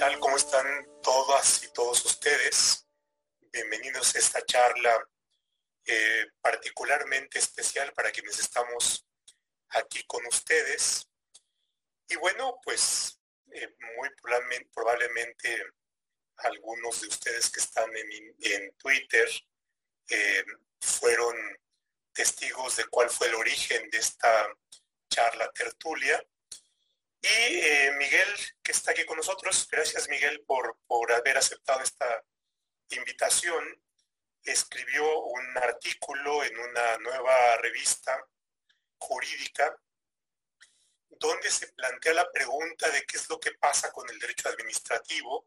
[0.00, 0.18] tal?
[0.18, 0.66] ¿Cómo están
[1.02, 2.88] todas y todos ustedes?
[3.52, 4.98] Bienvenidos a esta charla
[5.84, 9.06] eh, particularmente especial para quienes estamos
[9.68, 11.06] aquí con ustedes.
[12.08, 13.20] Y bueno, pues
[13.52, 14.08] eh, muy
[14.72, 15.66] probablemente,
[16.36, 19.28] algunos de ustedes que están en, Twitter
[20.08, 20.44] eh,
[20.80, 21.36] fueron
[22.14, 24.48] testigos de cuál fue el origen de esta
[25.10, 26.26] charla tertulia.
[27.22, 28.28] Y eh, Miguel,
[28.62, 32.24] que está aquí con nosotros, gracias Miguel por, por haber aceptado esta
[32.90, 33.62] invitación,
[34.42, 38.18] escribió un artículo en una nueva revista
[38.98, 39.76] jurídica
[41.08, 45.46] donde se plantea la pregunta de qué es lo que pasa con el derecho administrativo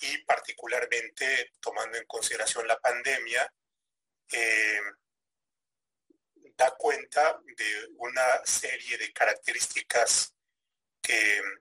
[0.00, 3.52] y particularmente tomando en consideración la pandemia,
[4.32, 4.80] eh,
[6.56, 10.34] da cuenta de una serie de características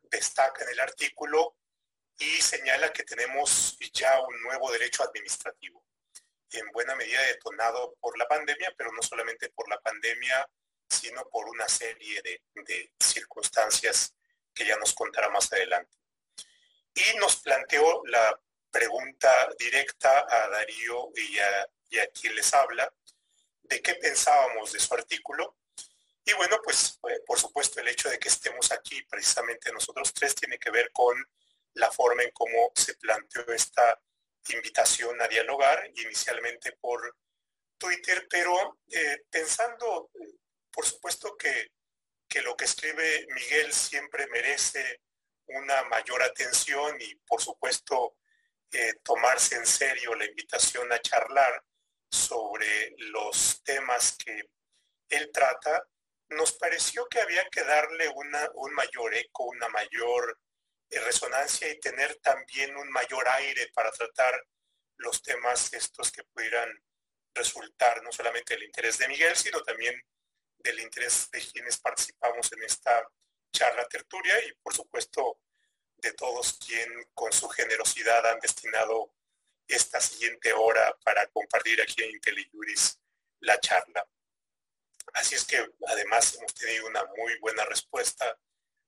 [0.04, 1.58] destaca en el artículo
[2.18, 5.84] y señala que tenemos ya un nuevo derecho administrativo,
[6.52, 10.50] en buena medida detonado por la pandemia, pero no solamente por la pandemia,
[10.90, 12.42] sino por una serie de,
[13.00, 14.14] circunstancias
[14.54, 15.98] que ya nos contará más adelante.
[16.94, 18.40] Y nos planteó la
[18.72, 22.92] pregunta directa a Darío y a, y a quien les habla,
[23.64, 25.58] de qué pensábamos de su artículo
[26.28, 30.36] y bueno, pues eh, por supuesto el hecho de que estemos aquí precisamente nosotros tres
[30.36, 31.16] tiene que ver con
[31.76, 33.98] la forma en cómo se planteó esta
[34.50, 37.16] invitación a dialogar, inicialmente por
[37.78, 40.12] Twitter, pero eh, pensando,
[40.70, 41.72] por supuesto que,
[42.28, 45.02] que lo que escribe Miguel siempre merece
[45.46, 48.18] una mayor atención y por supuesto
[48.74, 51.64] eh, tomarse en serio la invitación a charlar
[52.12, 54.50] sobre los temas que
[55.08, 55.88] él trata,
[56.30, 60.40] nos pareció que había que darle una, un mayor eco, una mayor
[60.90, 64.42] eh, resonancia y tener también un mayor aire para tratar
[64.98, 66.70] los temas estos que pudieran
[67.34, 69.96] resultar no solamente del interés de Miguel, sino también
[70.58, 73.08] del interés de quienes participamos en esta
[73.52, 75.40] charla tertulia y por supuesto
[75.98, 79.14] de todos quien con su generosidad han destinado
[79.68, 83.00] esta siguiente hora para compartir aquí en IntelliJuris
[83.42, 84.08] la charla.
[85.18, 85.58] Así es que
[85.88, 88.38] además hemos tenido una muy buena respuesta,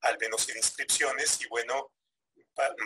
[0.02, 1.92] al menos en inscripciones, y bueno,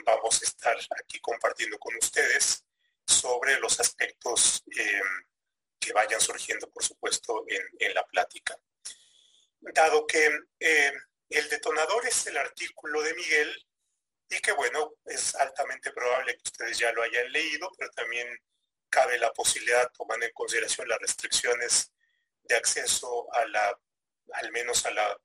[0.06, 2.64] vamos a estar aquí compartiendo con ustedes
[3.06, 5.26] sobre los aspectos em,
[5.78, 8.58] que vayan surgiendo, por supuesto, en, la plática.
[9.60, 10.26] Dado que
[10.60, 10.94] em,
[11.28, 13.68] el detonador es el artículo de Miguel,
[14.30, 18.26] y que bueno, es altamente probable que ustedes ya lo hayan leído, pero también
[18.90, 21.92] cabe la posibilidad, tomando en consideración las restricciones
[22.44, 23.80] de acceso a la,
[24.34, 25.18] al menos a la,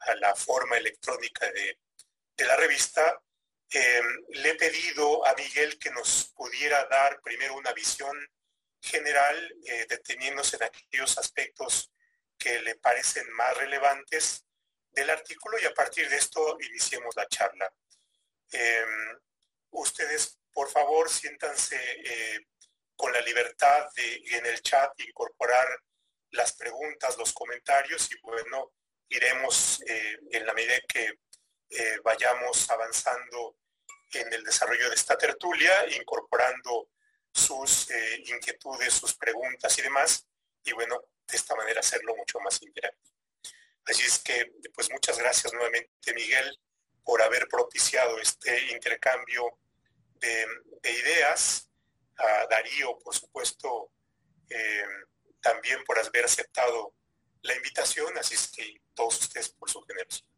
[0.00, 1.78] a la forma electrónica de,
[2.44, 3.20] la revista,
[3.72, 8.16] eh, le he pedido a Miguel que nos pudiera dar primero una visión
[8.80, 11.90] general, eh, deteniéndose en aquellos aspectos
[12.38, 14.44] que le parecen más relevantes
[14.92, 17.68] del artículo y a partir de esto iniciemos la charla.
[18.52, 18.86] Eh,
[19.70, 21.76] ustedes, por favor, siéntanse
[22.94, 25.68] con la libertad de en el chat incorporar
[26.30, 28.72] las preguntas, los comentarios y bueno,
[29.08, 31.20] iremos eh, en la medida que
[31.70, 33.56] eh, vayamos avanzando
[34.12, 36.90] en el desarrollo de esta tertulia, incorporando
[37.32, 40.26] sus eh, inquietudes, sus preguntas y demás,
[40.64, 43.16] y bueno, de esta manera hacerlo mucho más interactivo.
[43.84, 46.58] Así es que, pues muchas gracias nuevamente, Miguel,
[47.04, 49.58] por haber propiciado este intercambio
[50.14, 50.46] de,
[50.82, 51.64] de ideas.
[52.50, 53.92] Darío, por supuesto,
[55.40, 56.94] también por haber aceptado
[57.42, 58.12] la invitación,
[58.54, 60.28] que todos ustedes por su generosidad.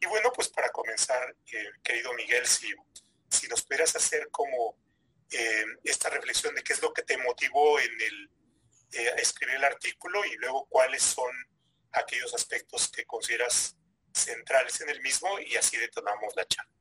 [0.00, 2.72] Y bueno, pues para comenzar, eh, querido Miguel, si,
[3.30, 4.76] si nos pudieras hacer como
[5.30, 8.30] eh, esta reflexión de qué es lo que te motivó en el
[8.92, 11.30] eh, escribir el artículo y luego cuáles son
[11.92, 13.76] aquellos aspectos que consideras
[14.12, 16.72] centrales en el mismo y así detonamos la charla.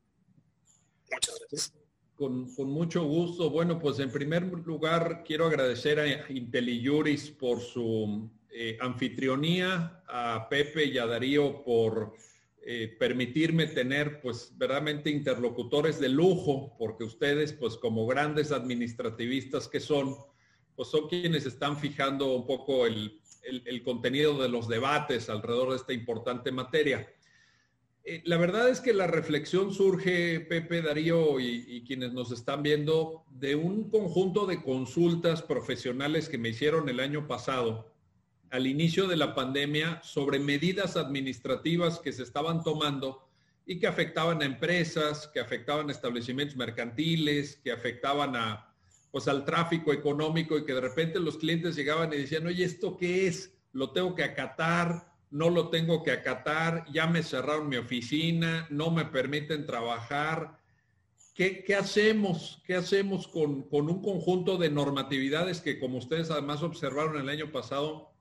[1.09, 1.81] Muchas gracias.
[2.21, 3.50] Con, mucho gusto.
[3.50, 10.85] Bueno, pues en primer lugar quiero agradecer a IntelliJuris por su eh, anfitrionía, a Pepe
[10.85, 12.13] y a Darío por
[12.63, 19.79] eh, permitirme tener pues verdaderamente interlocutores de lujo, porque ustedes pues como grandes administrativistas que
[19.79, 20.15] son,
[20.75, 25.94] pues son quienes están fijando un poco el contenido de los debates alrededor de esta
[25.94, 27.12] importante materia.
[28.03, 33.25] Eh, la verdad es que la reflexión surge, Pepe, Darío y, quienes nos están viendo,
[33.30, 37.94] de un conjunto de consultas profesionales que me hicieron el año pasado,
[38.50, 43.27] al inicio de la pandemia, sobre medidas administrativas que se estaban tomando
[43.68, 48.74] y que afectaban a empresas, que afectaban a establecimientos mercantiles, que afectaban a,
[49.12, 52.97] pues, al tráfico económico y que de repente los clientes llegaban y decían, oye, ¿esto
[52.97, 53.54] qué es?
[53.74, 58.92] Lo tengo que acatar, no lo tengo que acatar, ya me cerraron mi oficina, no
[58.92, 60.60] me permiten trabajar.
[61.33, 62.62] ¿Qué, hacemos?
[62.68, 67.51] ¿Qué hacemos con, con, un conjunto de normatividades que, como ustedes además observaron el año
[67.51, 68.12] pasado,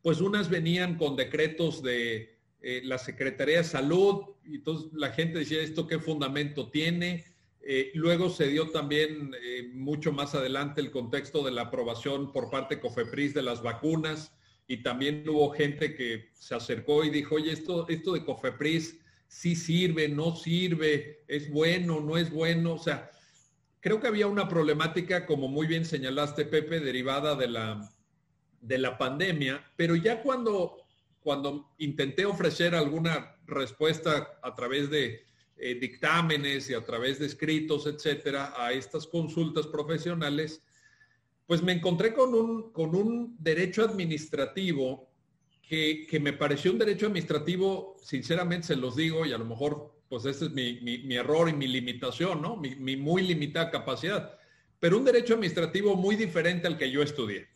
[0.00, 5.40] pues unas venían con decretos de eh, la Secretaría de Salud, y entonces la gente
[5.40, 7.24] decía, ¿esto qué fundamento tiene?
[7.60, 12.48] Eh, luego se dio también eh, mucho más adelante el contexto de la aprobación por
[12.48, 14.32] parte COFEPRIS de las vacunas
[14.68, 19.56] y también hubo gente que se acercó y dijo, oye, esto, esto de COFEPRIS sí
[19.56, 22.74] sirve, no sirve, es bueno, no es bueno.
[22.74, 23.10] O sea,
[23.80, 27.90] creo que había una problemática, como muy bien señalaste, Pepe, derivada de la,
[28.60, 30.84] de la pandemia, pero ya cuando
[31.28, 35.26] cuando intenté ofrecer alguna respuesta a través de
[35.58, 40.62] eh, dictámenes y a través de escritos, etcétera, a estas consultas profesionales,
[41.48, 45.08] pues me encontré con un, con un derecho administrativo
[45.62, 50.24] que, me pareció un derecho administrativo, sinceramente se los digo, y a lo mejor, pues
[50.26, 52.56] ese es mi, error y mi limitación, ¿no?
[52.56, 54.38] mi muy limitada capacidad,
[54.78, 57.48] pero un derecho administrativo muy diferente al que yo estudié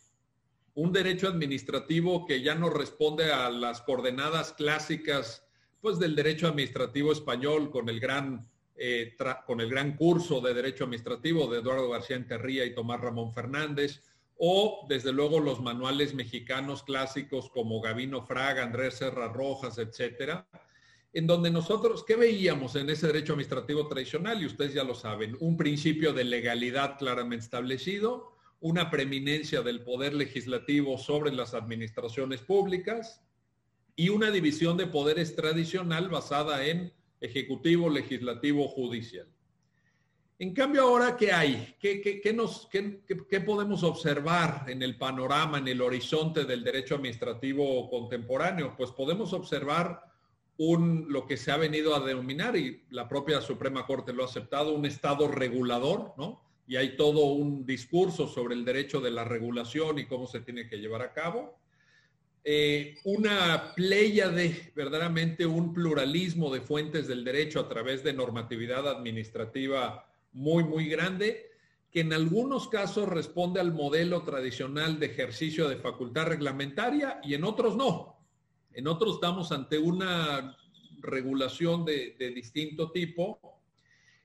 [0.75, 5.45] un derecho administrativo que ya no responde a las coordenadas clásicas
[5.81, 9.15] pues del derecho administrativo español con el gran eh,
[9.45, 14.01] con el gran curso de derecho administrativo de Eduardo García Enterría y Tomás Ramón Fernández
[14.37, 20.47] o desde luego los manuales mexicanos clásicos como Gavino Fraga, Andrés Serra Rojas, etcétera,
[21.13, 24.41] en donde nosotros, ¿qué veíamos en ese derecho administrativo tradicional?
[24.41, 30.13] Y ustedes ya lo saben, un principio de legalidad claramente establecido, una preeminencia del poder
[30.13, 33.21] legislativo sobre las administraciones públicas
[33.95, 36.91] y una división de poderes tradicional basada en
[37.23, 39.27] ejecutivo, legislativo, judicial.
[40.39, 41.75] En cambio, ahora, ¿qué hay?
[41.79, 48.75] ¿Qué, nos, qué, podemos observar en el panorama, en el horizonte del derecho administrativo contemporáneo?
[48.75, 50.03] Pues podemos observar
[50.57, 54.25] un, lo que se ha venido a denominar, y la propia Suprema Corte lo ha
[54.25, 56.43] aceptado, un Estado regulador, ¿no?
[56.67, 60.67] y hay todo un discurso sobre el derecho de la regulación y cómo se tiene
[60.67, 61.57] que llevar a cabo.
[62.45, 68.85] Eh, una playa de verdaderamente un pluralismo de fuentes del derecho a través de normatividad
[68.89, 71.51] administrativa muy, muy grande,
[71.89, 77.45] que en algunos casos responde al modelo tradicional de ejercicio de facultad reglamentaria y en
[77.45, 78.17] otros no.
[78.73, 80.57] En otros estamos ante una
[80.99, 83.39] regulación de, de distinto tipo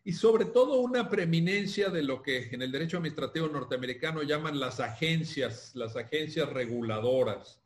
[0.03, 4.81] y sobre todo una preeminencia de lo que en el derecho administrativo norteamericano llaman las
[4.81, 7.61] agencias, las agencias reguladoras,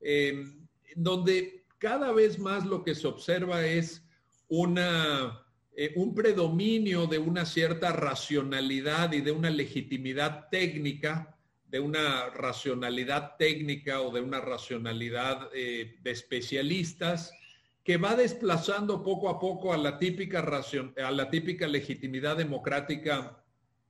[0.00, 4.04] em, donde cada vez más lo que se observa es
[4.48, 5.44] una,
[5.76, 11.36] eh, un predominio de una cierta racionalidad y de una legitimidad técnica,
[11.68, 17.32] de una racionalidad técnica o de una racionalidad eh, de especialistas
[17.82, 23.44] que va desplazando poco a poco a la típica, a la típica legitimidad democrática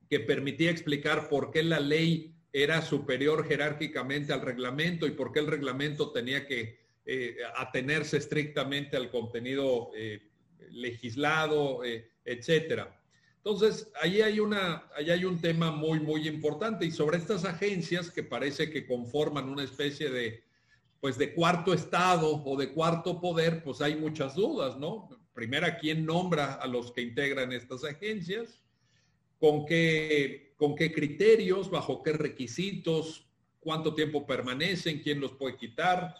[0.09, 5.39] que permitía explicar por qué la ley era superior jerárquicamente al reglamento y por qué
[5.39, 10.29] el reglamento tenía que eh, atenerse estrictamente al contenido eh,
[10.71, 12.99] legislado, eh, etcétera.
[13.37, 18.11] Entonces, ahí hay, una, ahí hay un tema muy, muy importante y sobre estas agencias
[18.11, 20.43] que parece que conforman una especie de
[20.99, 25.09] pues de cuarto estado o de cuarto poder, pues hay muchas dudas, ¿no?
[25.33, 28.61] Primero, ¿quién nombra a los que integran estas agencias?
[29.39, 31.69] ¿Con qué, con qué criterios?
[31.69, 33.25] ¿Bajo qué requisitos?
[33.59, 34.99] ¿Cuánto tiempo permanecen?
[34.99, 36.13] ¿Quién los puede quitar?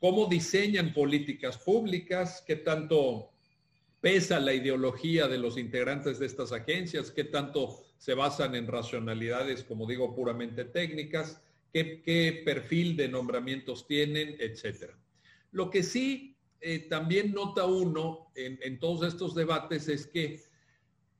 [0.00, 2.42] ¿Cómo diseñan políticas públicas?
[2.44, 3.30] ¿Qué tanto
[4.00, 7.12] pesa la ideología de los integrantes de estas agencias?
[7.12, 11.40] ¿Qué tanto se basan en racionalidades, como digo, puramente técnicas?
[11.72, 14.98] qué, perfil de nombramientos tienen, etcétera.
[15.50, 20.40] Lo que sí eh, también nota uno en, todos estos debates es que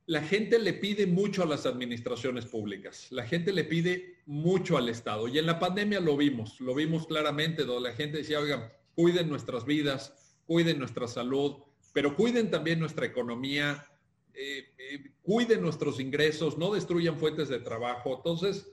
[0.06, 4.88] la gente le pide mucho a las administraciones públicas, la gente le pide mucho al
[4.88, 5.28] Estado.
[5.28, 9.28] Y en la pandemia lo vimos, lo vimos claramente, donde la gente decía, oigan, cuiden
[9.28, 11.56] nuestras vidas, cuiden nuestra salud,
[11.92, 13.86] pero cuiden también nuestra economía,
[14.34, 18.16] eh, eh, cuiden nuestros ingresos, no destruyan fuentes de trabajo.
[18.16, 18.72] Entonces,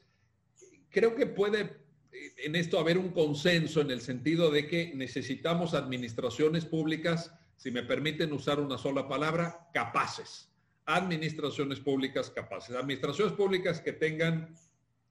[0.89, 1.61] creo que puede
[2.11, 7.71] eh, en esto haber un consenso en el sentido de que necesitamos administraciones públicas, si
[7.71, 10.48] me permiten usar una sola palabra, capaces.
[10.91, 12.75] Administraciones públicas capaces.
[12.75, 14.55] Administraciones públicas que tengan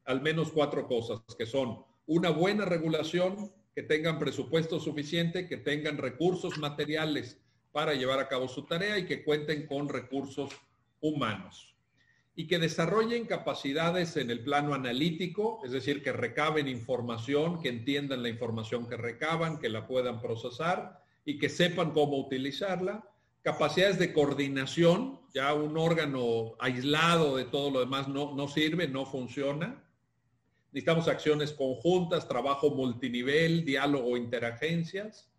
[0.07, 5.99] al menos cuatro cosas, que son una buena regulación, que tengan presupuesto suficiente, que tengan
[5.99, 7.39] recursos materiales
[7.71, 10.51] para llevar a cabo su tarea y que cuenten con recursos
[11.01, 11.77] humanos
[12.35, 18.23] y que desarrollen capacidades en el plano analítico, es decir, que recaben información, que entiendan
[18.23, 23.09] la información que recaban, que la puedan procesar y que sepan cómo utilizarla.
[23.49, 29.07] Capacidades de coordinación, ya un órgano aislado de todo lo demás no, no sirve, no
[29.07, 29.83] funciona.
[30.71, 35.31] Necesitamos acciones conjuntas, trabajo multinivel, diálogo, interagencias,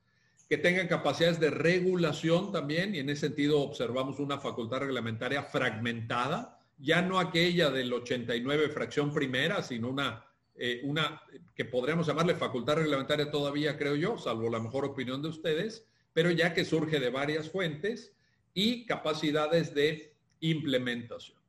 [0.50, 6.60] que tengan capacidades de regulación también, y en ese sentido observamos una facultad reglamentaria fragmentada,
[6.80, 10.26] ya no aquella del 89 fracción primera, sino una,
[10.56, 11.22] eh, una
[11.54, 16.32] que podríamos llamarle facultad reglamentaria todavía, creo yo, salvo la mejor opinión de ustedes, pero
[16.32, 18.14] ya que surge de varias fuentes
[18.54, 21.40] y capacidades de implementación.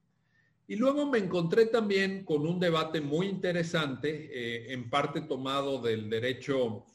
[0.70, 6.08] Y luego me encontré también con un debate muy interesante, eh, en parte tomado del
[6.08, 6.86] derecho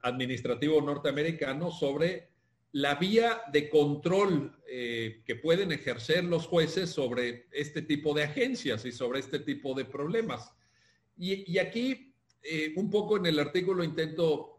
[0.00, 2.30] administrativo norteamericano, sobre
[2.72, 8.84] la vía de control eh, que pueden ejercer los jueces sobre este tipo de agencias
[8.84, 10.52] y sobre este tipo de problemas.
[11.16, 12.12] Y, aquí,
[12.42, 14.55] eh, un poco en el artículo intento,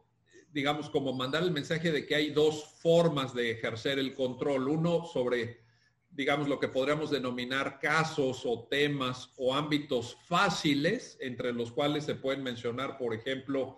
[0.51, 4.67] digamos, como mandar el mensaje de que hay dos formas de ejercer el control.
[4.67, 5.61] Uno sobre,
[6.09, 12.15] digamos, lo que podríamos denominar casos o temas o ámbitos fáciles, entre los cuales se
[12.15, 13.77] pueden mencionar, por ejemplo,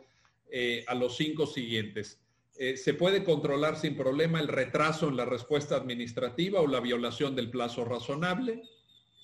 [0.52, 2.20] eh, a los cinco siguientes
[2.62, 7.34] eh, se puede controlar sin problema el retraso en la respuesta administrativa o la violación
[7.34, 8.64] del plazo razonable.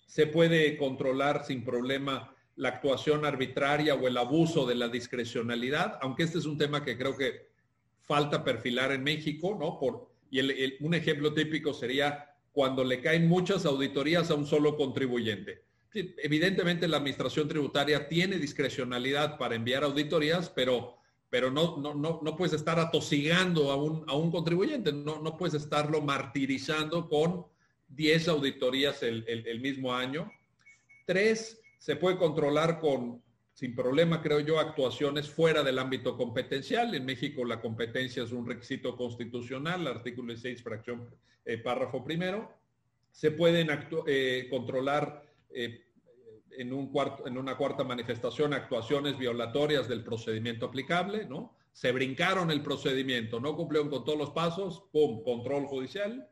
[0.06, 6.24] Se puede controlar sin problema la actuación arbitraria o el abuso de la discrecionalidad, aunque
[6.24, 7.48] este es un tema que creo que
[8.02, 9.78] falta perfilar en México, ¿no?
[9.80, 10.40] Por, y
[10.84, 15.64] un ejemplo típico sería cuando le caen muchas auditorías a un solo contribuyente.
[15.94, 20.98] Evidentemente la administración tributaria tiene discrecionalidad para enviar auditorías, pero
[21.36, 25.36] pero no, no, no, no puedes estar atosigando a un, a un contribuyente, no, no
[25.36, 27.46] puedes estarlo martirizando con
[27.90, 30.32] 10 auditorías el, el, mismo año.
[31.06, 33.22] Tres, se puede controlar con,
[33.54, 36.94] sin problema, creo yo, actuaciones fuera del ámbito competencial.
[36.96, 41.10] En México la competencia es un requisito constitucional, artículo 6, fracción,
[41.46, 42.52] eh, párrafo primero.
[43.12, 43.70] Se pueden
[44.08, 45.86] eh, controlar eh,
[46.52, 51.56] en, un cuarto, en una cuarta manifestación actuaciones violatorias del procedimiento aplicable, ¿no?
[51.72, 56.30] Se brincaron el procedimiento, no cumplieron con todos los pasos, ¡pum!, control judicial.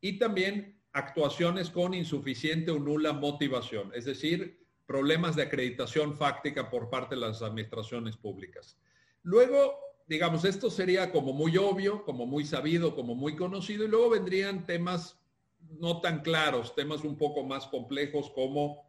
[0.00, 6.90] Y también actuaciones con insuficiente o nula motivación, es decir, problemas de acreditación fáctica por
[6.90, 8.78] parte de las administraciones públicas.
[9.22, 14.10] Luego, digamos, esto sería como muy obvio, como muy sabido, como muy conocido, y luego
[14.10, 15.18] vendrían temas
[15.80, 18.86] no tan claros, temas un poco más complejos como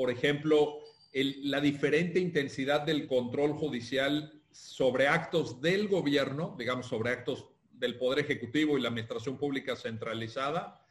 [0.00, 0.78] por ejemplo,
[1.12, 8.20] la diferente intensidad del control judicial sobre actos del gobierno, digamos, sobre actos del Poder
[8.20, 10.82] Ejecutivo y la Administración Pública centralizada,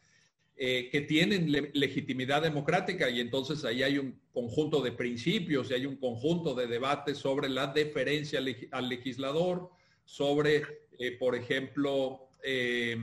[0.61, 5.85] eh, que tienen legitimidad democrática y entonces ahí hay un conjunto de principios y hay
[5.85, 9.69] un conjunto de debates sobre la deferencia al legislador,
[10.03, 10.63] sobre,
[10.99, 12.97] eh, por ejemplo, eh,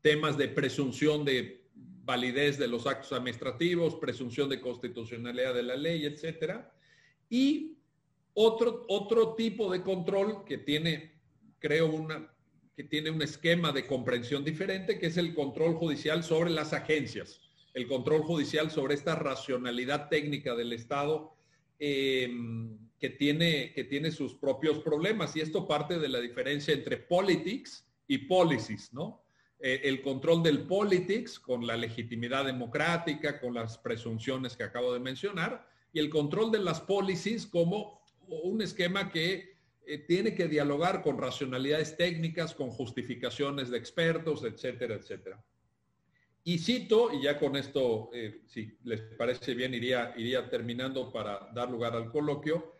[0.00, 1.68] temas de presunción de
[2.02, 6.74] validez de los actos administrativos, presunción de constitucionalidad de la ley, etcétera.
[7.30, 7.78] Y
[8.32, 11.12] otro, otro tipo de control que tiene,
[11.60, 12.33] creo, una,
[12.76, 17.40] que tiene un esquema de comprensión diferente, que es el control judicial sobre las agencias,
[17.72, 21.34] el control judicial sobre esta racionalidad técnica del Estado
[21.78, 22.32] eh,
[22.98, 25.36] que, tiene, que tiene sus propios problemas.
[25.36, 29.24] Y esto parte de la diferencia entre politics y policies, ¿no?
[29.60, 35.00] Eh, el control del politics con la legitimidad democrática, con las presunciones que acabo de
[35.00, 39.53] mencionar, y el control de las policies como un esquema que
[39.86, 45.44] eh, tiene que dialogar con racionalidades técnicas, con justificaciones de expertos, etcétera, etcétera.
[46.42, 51.48] Y cito, y ya con esto, eh, si les parece bien, iría, iría terminando para
[51.54, 52.74] dar lugar al coloquio,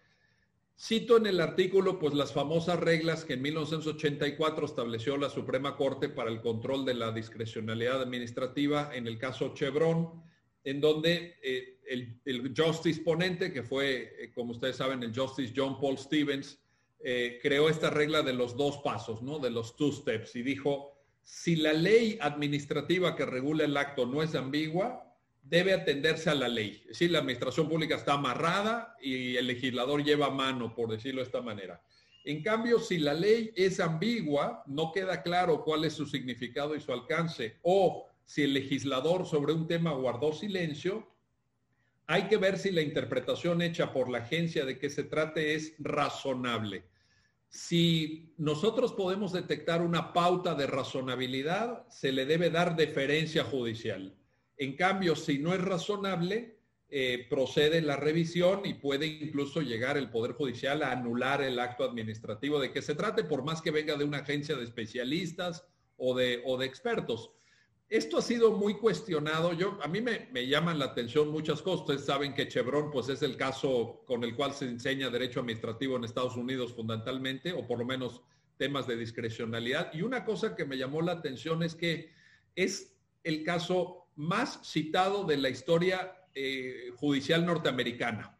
[0.77, 6.09] Cito en el artículo pues las famosas reglas que en 1984 estableció la Suprema Corte
[6.09, 10.21] para el control de la discrecionalidad administrativa en el caso Chevron,
[10.65, 15.97] en donde eh, el, justice ponente, que fue, como ustedes saben, el justice John Paul
[15.97, 16.61] Stevens,
[17.07, 19.39] eh, creó esta regla de los dos pasos, ¿no?
[19.39, 24.23] De los two steps y dijo, si la ley administrativa que regula el acto no
[24.23, 26.81] es ambigua, debe atenderse a la ley.
[26.85, 31.27] Es decir, la administración pública está amarrada y el legislador lleva mano, por decirlo de
[31.27, 31.83] esta manera.
[32.25, 36.81] En cambio, si la ley es ambigua, no queda claro cuál es su significado y
[36.81, 41.07] su alcance, o si el legislador sobre un tema guardó silencio,
[42.07, 45.75] hay que ver si la interpretación hecha por la agencia de que se trate es
[45.79, 46.85] razonable.
[47.55, 54.13] Si nosotros podemos detectar una pauta de razonabilidad, se le debe dar deferencia judicial.
[54.57, 56.59] En cambio, si no es razonable,
[56.89, 61.85] eh, procede la revisión y puede incluso llegar el Poder Judicial a anular el acto
[61.85, 65.65] administrativo de que se trate, por más que venga de una agencia de especialistas
[65.97, 67.31] o de, o de expertos.
[67.91, 69.53] Esto ha sido muy cuestionado.
[69.53, 71.83] Yo, a mí me, llaman la atención muchas cosas.
[71.83, 75.97] Ustedes saben que Chevron pues, es el caso con el cual se enseña derecho administrativo
[75.97, 78.23] en Estados Unidos fundamentalmente, o por lo menos
[78.57, 79.93] temas de discrecionalidad.
[79.93, 82.11] Y una cosa que me llamó la atención es que
[82.57, 88.39] es el caso más citado de la historia eh, judicial norteamericana.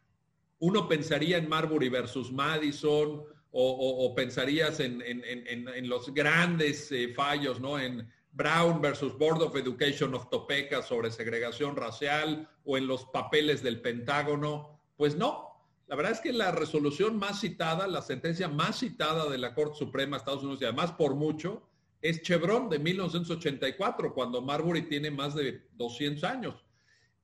[0.59, 3.23] Uno pensaría en Marbury versus Madison
[3.57, 7.79] o, pensarías en, los grandes eh, fallos, ¿no?
[7.79, 8.05] En
[8.35, 13.81] Brown versus Board of Education of Topeka sobre segregación racial o en los papeles del
[13.81, 14.79] Pentágono.
[14.97, 15.55] Pues no,
[15.87, 19.77] la verdad es que la resolución más citada, la sentencia más citada de la Corte
[19.77, 21.69] Suprema de Estados Unidos y además por mucho,
[22.01, 26.65] es Chevron de 1984, cuando Marbury tiene más de 200 años.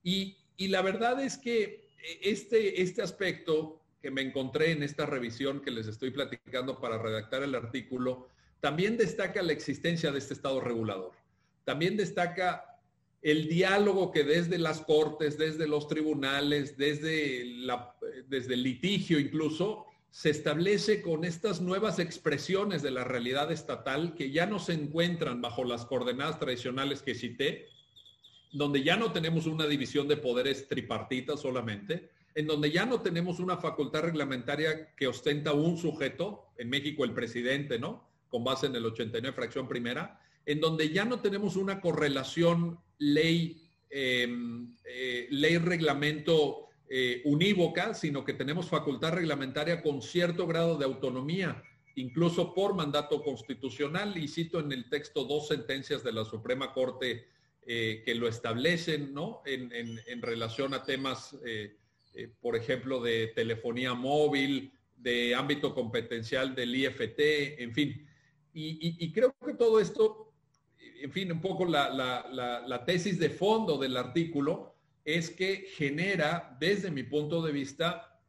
[0.02, 1.90] Y, y la verdad es que
[2.22, 7.44] este, este aspecto que me encontré en esta revisión que les estoy platicando para redactar
[7.44, 8.30] el artículo,
[8.62, 11.12] también destaca la existencia de este Estado regulador.
[11.66, 12.80] También destaca
[13.22, 21.02] el diálogo que desde las cortes, desde los tribunales, desde, el litigio incluso, se establece
[21.02, 25.86] con estas nuevas expresiones de la realidad estatal que ya no se encuentran bajo las
[25.86, 27.68] coordenadas tradicionales que cité,
[28.52, 33.40] donde ya no tenemos una división de poderes tripartita solamente, en donde ya no tenemos
[33.40, 38.11] una facultad reglamentaria que ostenta un sujeto, en México el presidente, ¿no?
[38.32, 43.62] Con base en el 89 fracción primera, en donde ya no tenemos una correlación ley,
[43.90, 50.86] em, eh, ley reglamento eh, unívoca, sino que tenemos facultad reglamentaria con cierto grado de
[50.86, 51.62] autonomía,
[51.96, 57.28] incluso por mandato constitucional, y cito en el texto dos sentencias de la Suprema Corte
[57.66, 59.42] eh, que lo establecen, ¿no?
[59.46, 61.38] En, relación a temas,
[62.42, 67.20] por ejemplo, de telefonía móvil, de ámbito competencial del IFT,
[67.60, 68.08] en fin.
[68.54, 70.34] Y, creo que todo esto,
[71.02, 77.04] en fin, un poco la, tesis de fondo del artículo es que genera, desde mi
[77.04, 78.20] punto de vista,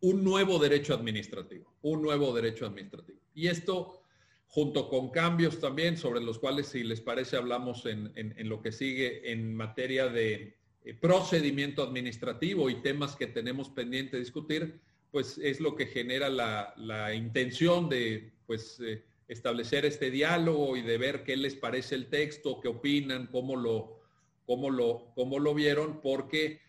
[0.00, 3.18] un nuevo derecho administrativo, un nuevo derecho administrativo.
[3.34, 4.02] Y esto
[4.46, 8.12] junto con cambios también sobre los cuales, si les parece, hablamos en,
[8.48, 14.22] lo que sigue en materia de eh, procedimiento administrativo y temas que tenemos pendiente de
[14.22, 14.80] discutir,
[15.10, 20.98] pues es lo que genera la, intención de pues, eh, establecer este diálogo y de
[20.98, 24.00] ver qué les parece el texto, qué opinan, cómo lo,
[24.46, 26.60] cómo lo, cómo lo vieron, porque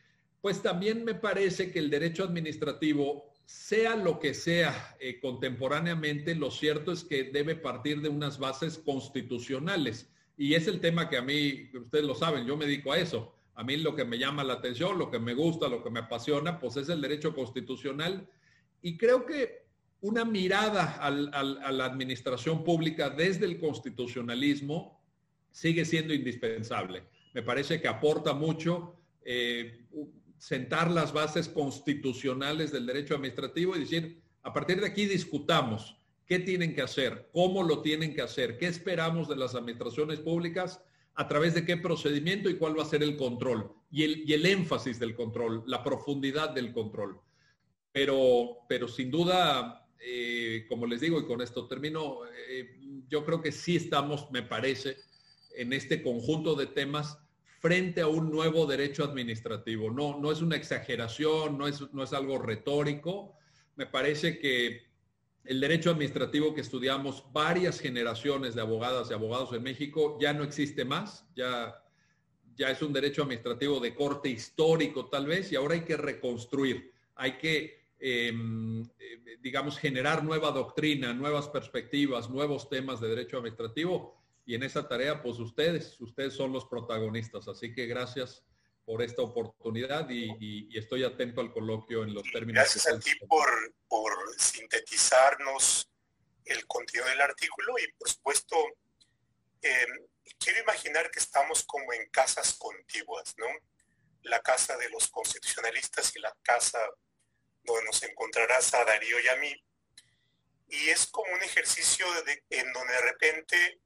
[0.42, 6.52] pues también me parece que el derecho administrativo sea lo que sea eh, contemporáneamente, lo
[6.52, 10.10] cierto es que debe partir de unas bases constitucionales.
[10.38, 13.34] Y es el tema que a mí, ustedes lo saben, yo me dedico a eso.
[13.56, 16.00] A mí lo que me llama la atención, lo que me gusta, lo que me
[16.00, 18.30] apasiona, pues es el derecho constitucional.
[18.82, 19.69] Y creo que
[20.02, 25.02] una mirada a la administración pública desde el constitucionalismo
[25.52, 27.04] sigue siendo indispensable.
[27.34, 28.96] Me parece que aporta mucho.
[29.24, 29.86] Eh,
[30.40, 36.40] sentar las bases constitucionales del derecho administrativo y decir, a partir de aquí discutamos qué
[36.40, 40.82] tienen que hacer, cómo lo tienen que hacer, qué esperamos de las administraciones públicas,
[41.16, 44.46] a través de qué procedimiento y cuál va a ser el control y el, el
[44.46, 47.20] énfasis del control, la profundidad del control.
[47.92, 53.42] Pero, pero sin duda, eh, como les digo, y con esto termino, eh, yo creo
[53.42, 54.98] que sí estamos, me parece,
[55.56, 57.18] en este conjunto de temas
[57.60, 59.92] frente a un nuevo derecho administrativo.
[59.92, 63.36] No, no es una exageración, no es, no es algo retórico.
[63.76, 64.90] Me parece que
[65.44, 70.44] el derecho administrativo que estudiamos varias generaciones de abogadas y abogados en México ya no
[70.44, 71.84] existe más, ya,
[72.56, 76.92] ya es un derecho administrativo de corte histórico tal vez y ahora hay que reconstruir,
[77.16, 78.34] hay que, eh,
[79.42, 85.22] digamos, generar nueva doctrina, nuevas perspectivas, nuevos temas de derecho administrativo y en esa tarea,
[85.22, 87.48] pues ustedes, ustedes son los protagonistas.
[87.48, 88.44] Así que gracias
[88.84, 92.64] por esta oportunidad y, estoy atento al coloquio en los términos.
[92.64, 93.48] Gracias a ti por,
[93.88, 95.88] por sintetizarnos
[96.46, 98.56] el contenido del artículo y por supuesto
[99.62, 100.08] em,
[100.40, 103.46] quiero imaginar que estamos como en casas contiguas, ¿no?
[104.24, 106.80] La casa de los constitucionalistas y la casa
[107.74, 109.66] donde nos encontrarás a Darío y a mí.
[110.68, 113.82] Y es como un ejercicio de, en donde de repente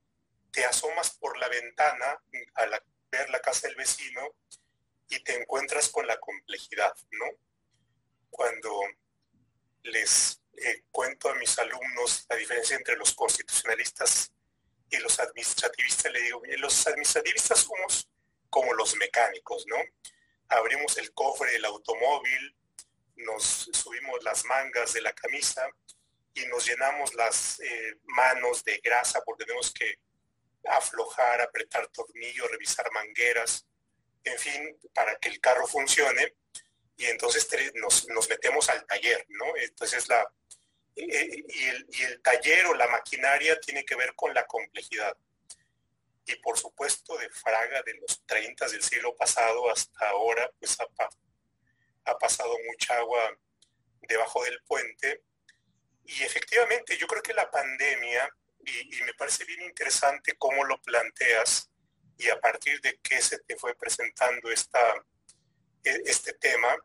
[0.52, 2.22] te asomas por la ventana
[2.56, 2.65] a
[3.12, 4.36] ver la casa del vecino
[5.10, 7.26] y te encuentras con la complejidad, ¿no?
[8.30, 8.72] Cuando
[9.84, 14.32] les eh, cuento a mis alumnos la diferencia entre los constitucionalistas
[14.89, 16.12] y los administrativistas.
[16.12, 18.08] Le digo, los administrativistas somos
[18.50, 19.78] como los mecánicos, ¿no?
[20.50, 22.56] Abrimos el cofre del automóvil,
[23.15, 25.67] nos subimos las mangas de la camisa
[26.34, 29.99] y nos llenamos las eh, manos de grasa porque tenemos que
[30.65, 33.65] aflojar, apretar tornillos, revisar mangueras,
[34.23, 36.36] en fin, para que el carro funcione.
[36.95, 39.45] Y entonces nos, metemos al taller, ¿no?
[39.58, 40.21] Entonces la,
[40.95, 45.15] eh, eh, y, el, el taller o la maquinaria tiene que ver con la complejidad.
[46.26, 50.88] Y por supuesto, de Fraga de los 30 del siglo pasado hasta ahora, pues ha,
[52.06, 53.38] ha pasado mucha agua
[54.02, 55.24] debajo del puente.
[56.06, 58.30] Y efectivamente, yo creo que la pandemia,
[58.66, 61.70] y, me parece bien interesante cómo lo planteas,
[62.18, 64.80] y a partir de qué se te fue presentando esta,
[65.84, 66.76] e, este tema,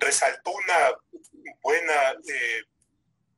[0.00, 0.98] resaltó una
[1.62, 2.64] buena eh,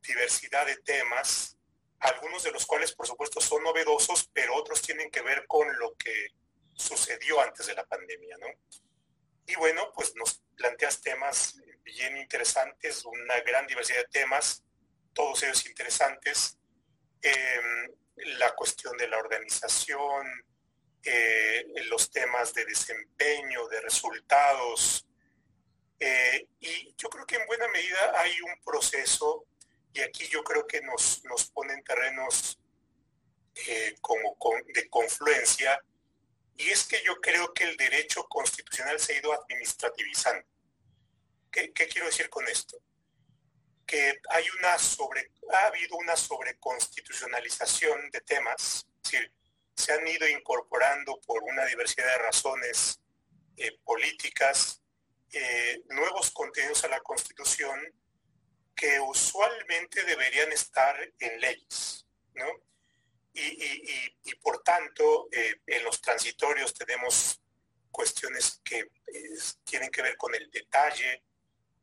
[0.02, 1.56] diversidad de temas,
[2.00, 5.94] algunos de los cuales por supuesto son novedosos, pero otros tienen que ver con lo
[5.96, 6.28] que
[6.74, 8.46] sucedió antes de la pandemia, ¿no?
[9.46, 14.62] Y bueno, pues nos planteas temas bien interesantes, una gran diversidad de temas,
[15.14, 16.58] todos ellos interesantes.
[17.22, 17.90] Em,
[18.38, 20.26] la cuestión de la organización,
[21.02, 25.06] eh, los temas de desempeño, de resultados.
[25.98, 29.46] Eh, y yo creo que en buena medida hay un proceso,
[29.94, 32.60] y aquí yo creo que nos, nos pone en terrenos
[33.66, 34.36] eh, como
[34.74, 35.82] de confluencia,
[36.56, 40.49] y es que yo creo que el derecho constitucional se ha ido administrativizando.
[41.50, 42.80] ¿Qué, quiero decir con esto?
[43.86, 51.64] Que hay una ha habido una sobreconstitucionalización de temas, se han ido incorporando por una
[51.64, 53.00] diversidad de razones
[53.56, 54.80] eh, políticas
[55.32, 57.80] eh, nuevos contenidos a la Constitución
[58.76, 62.46] que usualmente deberían estar en leyes, ¿no?
[63.32, 67.40] y, por tanto eh, en los transitorios tenemos
[67.90, 68.90] cuestiones que
[69.64, 71.22] tienen que ver con el detalle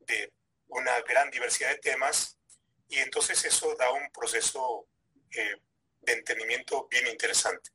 [0.08, 0.32] de
[0.68, 2.36] una gran diversidad de temas
[2.88, 4.88] y entonces eso da un proceso
[5.30, 5.56] eh,
[6.00, 7.70] de entendimiento bien interesante.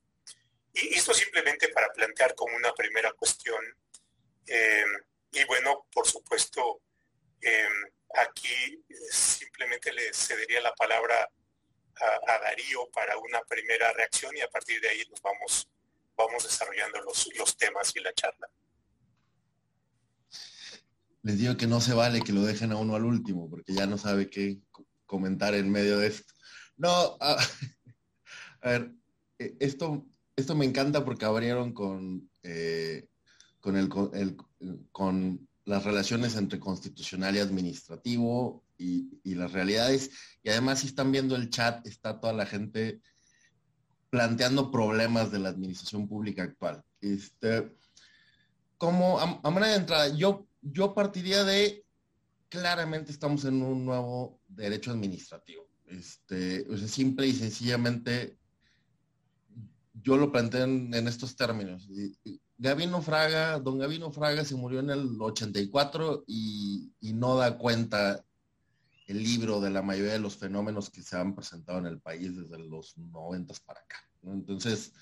[0.72, 3.62] Y esto simplemente para plantear como una primera cuestión.
[4.46, 4.84] Eh,
[5.32, 6.82] y bueno, por supuesto,
[8.14, 11.28] aquí simplemente le cedería la palabra
[12.00, 15.68] a, Darío para una primera reacción y a partir de ahí nos vamos,
[16.16, 18.48] vamos desarrollando los, los temas y la charla.
[21.24, 23.86] Les digo que no se vale que lo dejen a uno al último, porque ya
[23.86, 24.60] no sabe qué
[25.06, 26.32] comentar en medio de esto.
[26.76, 27.38] No, a,
[28.62, 28.92] ver,
[29.38, 30.06] eh, esto,
[30.36, 33.08] esto me encanta porque abrieron con, eh,
[33.58, 33.88] con, el,
[34.92, 40.10] con las relaciones entre constitucional y administrativo y, las realidades.
[40.42, 43.00] Y además, si están viendo el chat, está toda la gente
[44.10, 46.82] planteando problemas de la administración pública actual.
[47.00, 47.74] Este,
[48.76, 51.84] como a, manera de entrada, yo, yo partiría de,
[52.48, 55.68] claramente estamos en un nuevo derecho administrativo.
[55.86, 58.38] Este, o sea, simple y sencillamente,
[60.02, 61.88] yo lo planteo en, estos términos.
[62.56, 68.24] Gavino Fraga, don Gavino Fraga se murió en el 84 y, y no da cuenta
[69.06, 72.34] el libro de la mayoría de los fenómenos que se han presentado en el país
[72.36, 73.98] desde los 90 para acá.
[74.22, 74.92] Entonces,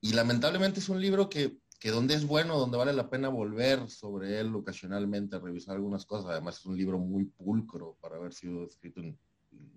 [0.00, 3.90] y lamentablemente es un libro que, que donde es bueno, donde vale la pena volver
[3.90, 6.30] sobre él ocasionalmente, a revisar algunas cosas.
[6.30, 9.18] Además es un libro muy pulcro para haber sido escrito en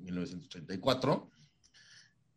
[0.01, 1.31] 1984.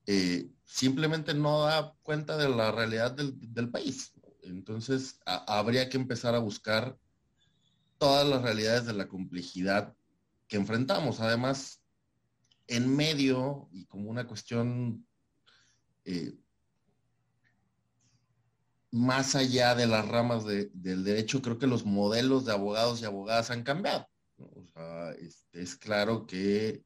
[0.07, 4.14] Eh, simplemente no da cuenta de la realidad del, país.
[4.40, 6.96] Entonces, habría que empezar a buscar
[7.98, 9.94] todas las realidades de la complejidad
[10.46, 11.20] que enfrentamos.
[11.20, 11.83] Además,
[12.68, 15.07] en medio y como una cuestión
[16.07, 16.33] eh,
[18.90, 23.51] más allá de las ramas del derecho, creo que los modelos de abogados y abogadas
[23.51, 24.07] han cambiado.
[24.38, 25.12] O sea,
[25.53, 26.85] es, claro que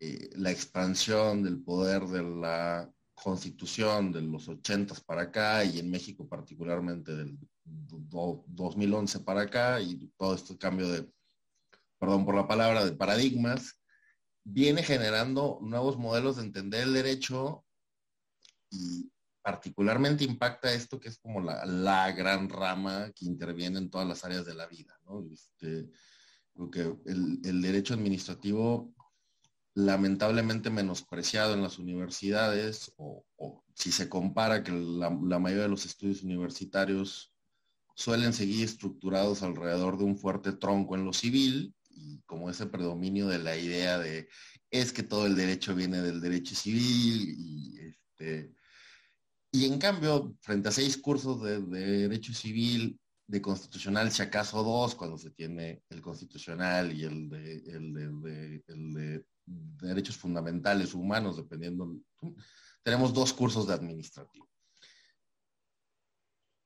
[0.00, 5.90] eh, la expansión del poder de la constitución de los ochentas para acá y en
[5.90, 11.08] México particularmente del 2011 para acá y todo este cambio de
[11.98, 13.80] perdón por la palabra, de paradigmas,
[14.44, 17.64] viene generando nuevos modelos de entender el derecho
[18.70, 19.10] y
[19.44, 24.46] particularmente impacta esto que es como la, gran rama que interviene en todas las áreas
[24.46, 24.98] de la vida.
[25.04, 25.22] ¿no?
[25.30, 25.86] Este,
[26.54, 28.94] porque el, derecho administrativo
[29.74, 33.26] lamentablemente menospreciado en las universidades o,
[33.74, 37.34] si se compara que la, la, mayoría de los estudios universitarios
[37.94, 43.26] suelen seguir estructurados alrededor de un fuerte tronco en lo civil y como ese predominio
[43.26, 44.26] de la idea de
[44.70, 48.54] es que todo el derecho viene del derecho civil y este
[49.54, 54.96] y en cambio, frente a seis cursos de, derecho civil, de constitucional, si acaso dos,
[54.96, 57.94] cuando se tiene el constitucional y el de, el
[58.92, 61.94] de derechos fundamentales humanos, dependiendo,
[62.82, 64.48] tenemos dos cursos de administrativo.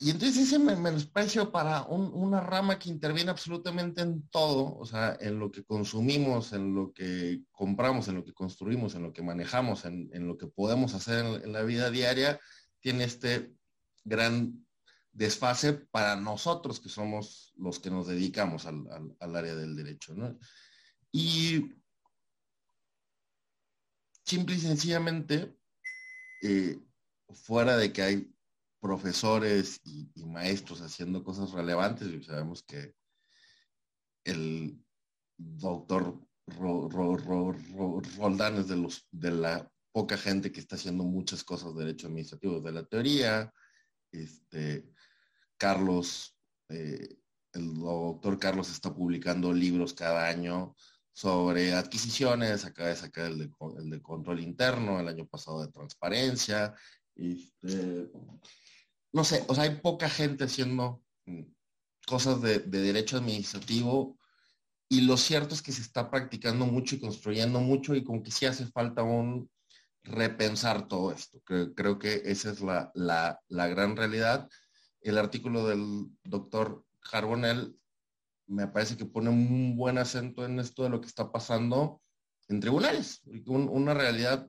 [0.01, 5.41] Y entonces ese menosprecio para una rama que interviene absolutamente en todo, o sea, en
[5.41, 9.85] lo que consumimos, en lo que compramos, en lo que construimos, en lo que manejamos,
[9.85, 12.39] en, lo que podemos hacer en, la vida diaria,
[12.81, 13.55] tiene este
[14.05, 14.67] gran
[15.13, 20.15] desfase para nosotros que somos los que nos dedicamos al, área del derecho.
[20.15, 20.39] ¿no?
[21.13, 21.75] Y
[24.25, 25.57] simple y sencillamente,
[26.43, 26.79] eh,
[27.31, 28.35] fuera de que hay
[28.81, 32.27] profesores y, maestros haciendo cosas relevantes.
[32.27, 32.95] Sabemos que
[34.25, 34.79] el
[35.37, 41.85] doctor Roldán es de, los, de la poca gente que está haciendo muchas cosas de
[41.85, 43.53] derecho administrativo de la teoría.
[44.13, 44.89] Este,
[45.57, 46.37] Carlos,
[46.69, 47.19] eh,
[47.53, 50.75] el doctor Carlos está publicando libros cada año
[51.13, 53.51] sobre adquisiciones, acaba de sacar el de,
[53.85, 56.75] de control interno, el año pasado de transparencia.
[57.17, 58.09] Este,
[59.13, 61.43] no sé, o sea, hay poca gente haciendo mm,
[62.07, 64.19] cosas de, derecho administrativo
[64.89, 68.31] y lo cierto es que se está practicando mucho y construyendo mucho y como que
[68.31, 69.51] sí hace falta un
[70.09, 71.41] repensar todo esto.
[71.45, 74.49] Creo, creo que esa es la, la, gran realidad.
[75.01, 77.77] El artículo del doctor Carbonell
[78.47, 82.01] me parece que pone un buen acento en esto de lo que está pasando
[82.49, 84.49] en tribunales, una realidad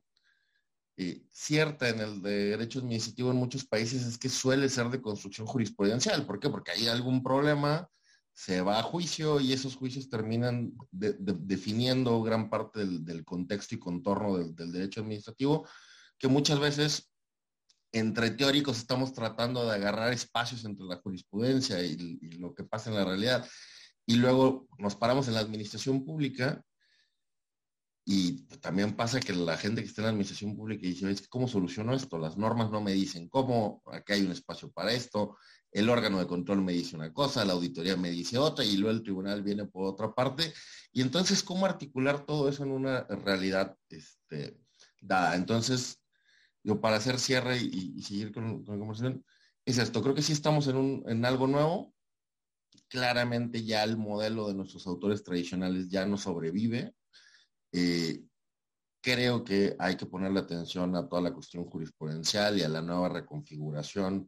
[0.95, 5.47] eh, cierta en el derecho administrativo en muchos países es que suele ser de construcción
[5.47, 6.25] jurisprudencial.
[6.25, 6.49] ¿Por qué?
[6.49, 7.89] Porque hay algún problema,
[8.39, 14.37] se va a juicio y esos juicios terminan definiendo gran parte del, contexto y contorno
[14.37, 15.67] del, derecho administrativo,
[16.17, 17.11] que muchas veces
[17.91, 21.97] entre teóricos estamos tratando de agarrar espacios entre la jurisprudencia y,
[22.37, 23.45] lo que pasa en la realidad.
[24.05, 26.63] Y luego nos paramos en la administración pública
[28.11, 31.93] y también pasa que la gente que está en la administración pública dice, ¿cómo soluciono
[31.93, 32.17] esto?
[32.17, 35.37] Las normas no me dicen cómo, aquí hay un espacio para esto,
[35.71, 38.97] el órgano de control me dice una cosa, la auditoría me dice otra y luego
[38.97, 40.51] el tribunal viene por otra parte.
[40.91, 44.57] Y entonces, ¿cómo articular todo eso en una realidad este,
[44.99, 45.35] dada?
[45.35, 46.01] Entonces,
[46.63, 49.23] yo para hacer cierre y, seguir con, la conversación,
[49.65, 51.93] es esto, creo que sí estamos en, un, en algo nuevo.
[52.87, 56.95] Claramente ya el modelo de nuestros autores tradicionales ya no sobrevive,
[57.71, 58.23] eh,
[59.01, 63.09] creo que hay que ponerle atención a toda la cuestión jurisprudencial y a la nueva
[63.09, 64.27] reconfiguración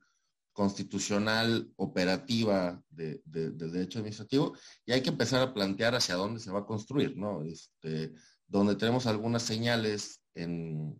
[0.54, 4.54] constitucional operativa del derecho administrativo
[4.86, 7.44] y hay que empezar a plantear hacia dónde se va a construir, ¿no?
[7.44, 8.14] Este,
[8.48, 11.00] donde tenemos algunas señales en,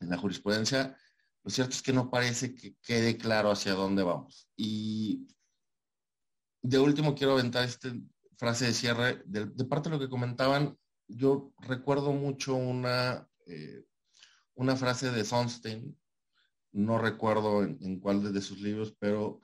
[0.00, 0.96] en la jurisprudencia,
[1.44, 4.48] lo cierto es que no parece que quede claro hacia dónde vamos.
[4.56, 5.26] Y
[6.62, 7.92] de último quiero aventar esta
[8.36, 10.76] frase de cierre de, de parte de lo que comentaban
[11.16, 13.84] yo recuerdo mucho una, eh,
[14.54, 15.98] una frase de Sonstein,
[16.72, 19.40] no recuerdo en, cuál de sus libros, pero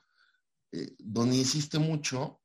[0.71, 2.41] eh, donde insiste mucho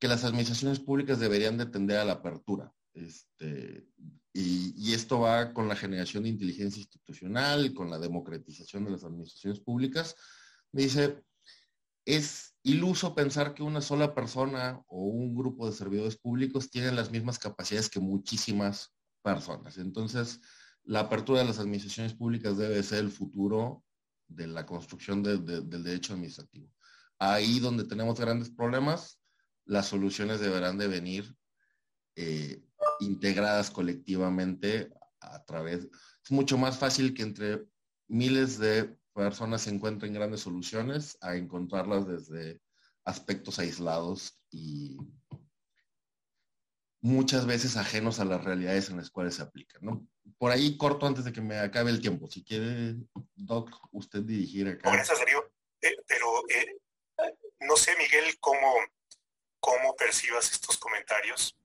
[0.00, 2.72] que las administraciones públicas deberían de tender a la apertura.
[2.94, 3.86] Este,
[4.32, 9.04] y, y, esto va con la generación de inteligencia institucional, con la democratización de las
[9.04, 10.16] administraciones públicas.
[10.72, 11.22] Dice,
[12.04, 17.10] es iluso pensar que una sola persona o un grupo de servidores públicos tienen las
[17.10, 19.78] mismas capacidades que muchísimas personas.
[19.78, 20.40] Entonces,
[20.82, 23.84] la apertura de las administraciones públicas debe ser el futuro
[24.28, 26.70] de la construcción del derecho administrativo.
[27.18, 29.20] Ahí donde tenemos grandes problemas,
[29.64, 31.34] las soluciones deberán de venir
[32.16, 32.62] eh,
[33.00, 35.88] integradas colectivamente a través.
[36.22, 37.66] Es mucho más fácil que entre
[38.08, 42.60] miles de personas se encuentren grandes soluciones a encontrarlas desde
[43.04, 44.98] aspectos aislados y
[47.00, 49.82] muchas veces ajenos a las realidades en las cuales se aplican.
[49.82, 50.06] ¿no?
[50.38, 52.28] Por ahí corto antes de que me acabe el tiempo.
[52.28, 52.96] Si quiere,
[53.34, 54.90] Doc, usted dirigir acá.
[54.90, 55.44] Gracias, Darío.
[55.80, 56.78] Eh, pero eh,
[57.60, 58.74] no sé, Miguel, cómo,
[59.60, 61.56] cómo percibas estos comentarios.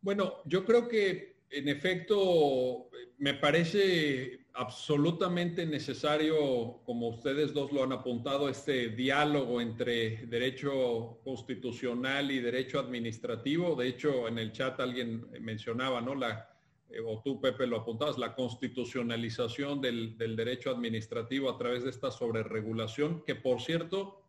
[0.00, 7.92] Bueno, yo creo que en efecto me parece absolutamente necesario, como ustedes dos lo han
[7.92, 13.74] apuntado, este diálogo entre derecho constitucional y derecho administrativo.
[13.74, 16.14] De hecho, en el chat alguien mencionaba, ¿no?
[16.14, 16.48] La,
[16.88, 21.90] eh, o tú, Pepe, lo apuntabas, la constitucionalización del, del derecho administrativo a través de
[21.90, 24.22] esta sobreregulación, que por cierto,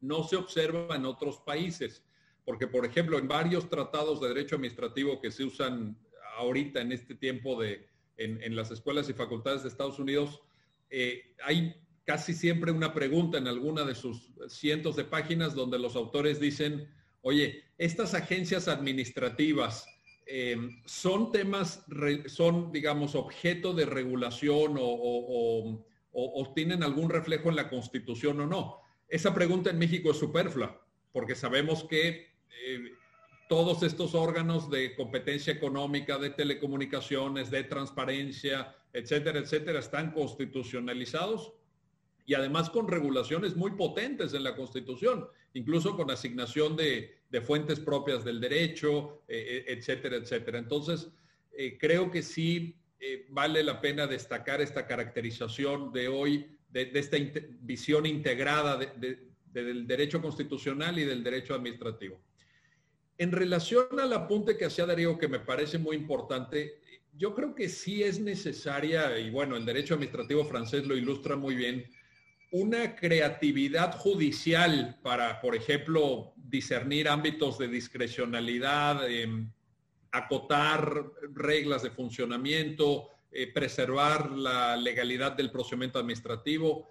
[0.00, 2.04] no se observa en otros países.
[2.44, 5.96] Porque, por ejemplo, en varios tratados de derecho administrativo que se usan
[6.38, 7.86] ahorita en este tiempo de,
[8.20, 10.40] en, las escuelas y facultades de Estados Unidos,
[10.90, 15.96] eh, hay casi siempre una pregunta en alguna de sus cientos de páginas donde los
[15.96, 16.88] autores dicen,
[17.22, 19.86] oye, estas agencias administrativas
[20.26, 21.84] eh, son temas,
[22.26, 25.86] son, digamos, objeto de regulación o,
[26.54, 28.80] tienen algún reflejo en la Constitución o no.
[29.08, 32.28] Esa pregunta en México es superflua, porque sabemos que
[32.66, 32.92] eh,
[33.50, 41.52] todos estos órganos de competencia económica, de telecomunicaciones, de transparencia, etcétera, etcétera, están constitucionalizados
[42.24, 48.24] y además con regulaciones muy potentes en la Constitución, incluso con asignación de, fuentes propias
[48.24, 50.60] del derecho, eh, eh, etcétera, etcétera.
[50.60, 51.10] Entonces,
[51.50, 52.76] eh, creo que sí
[53.30, 57.16] vale la pena destacar esta caracterización de hoy, de, esta
[57.62, 62.29] visión integrada del derecho constitucional y del derecho administrativo.
[63.20, 66.80] En relación al apunte que hacía Darío, que me parece muy importante,
[67.12, 71.54] yo creo que sí es necesaria, y bueno, el derecho administrativo francés lo ilustra muy
[71.54, 71.84] bien,
[72.50, 79.52] una creatividad judicial para, por ejemplo, discernir ámbitos de discrecionalidad, em,
[80.12, 81.04] acotar
[81.34, 86.90] reglas de funcionamiento, eh, preservar la legalidad del procedimiento administrativo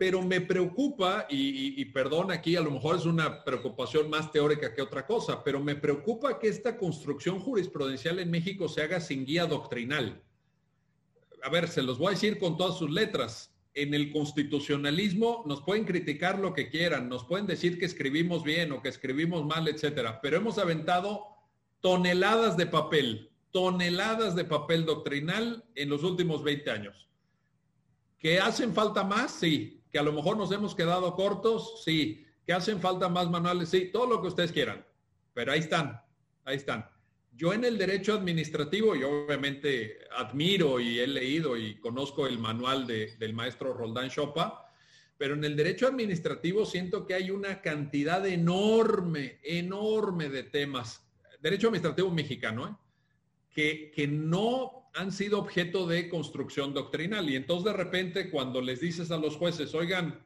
[0.00, 4.80] pero me preocupa, y, perdón aquí, a lo mejor es una preocupación más teórica que
[4.80, 9.44] otra cosa, pero me preocupa que esta construcción jurisprudencial en México se haga sin guía
[9.44, 10.22] doctrinal.
[11.42, 13.54] A ver, se los voy a decir con todas sus letras.
[13.74, 18.72] En el constitucionalismo nos pueden criticar lo que quieran, nos pueden decir que escribimos bien
[18.72, 21.26] o que escribimos mal, etcétera, pero hemos aventado
[21.82, 27.06] toneladas de papel, toneladas de papel doctrinal en los últimos 20 años.
[28.18, 29.32] ¿Que hacen falta más?
[29.32, 33.68] Sí, que a lo mejor nos hemos quedado cortos, sí, que hacen falta más manuales,
[33.68, 34.84] sí, todo lo que ustedes quieran,
[35.34, 36.00] pero ahí están,
[36.44, 36.88] ahí están.
[37.32, 42.86] Yo en el derecho administrativo, y obviamente admiro y he leído y conozco el manual
[42.86, 44.66] del maestro Roldán Chopa,
[45.16, 51.06] pero en el derecho administrativo siento que hay una cantidad enorme, enorme de temas,
[51.40, 52.74] derecho administrativo mexicano, ¿eh?
[53.50, 57.28] que, que no han sido objeto de construcción doctrinal.
[57.30, 60.24] Y entonces de repente cuando les dices a los jueces, oigan,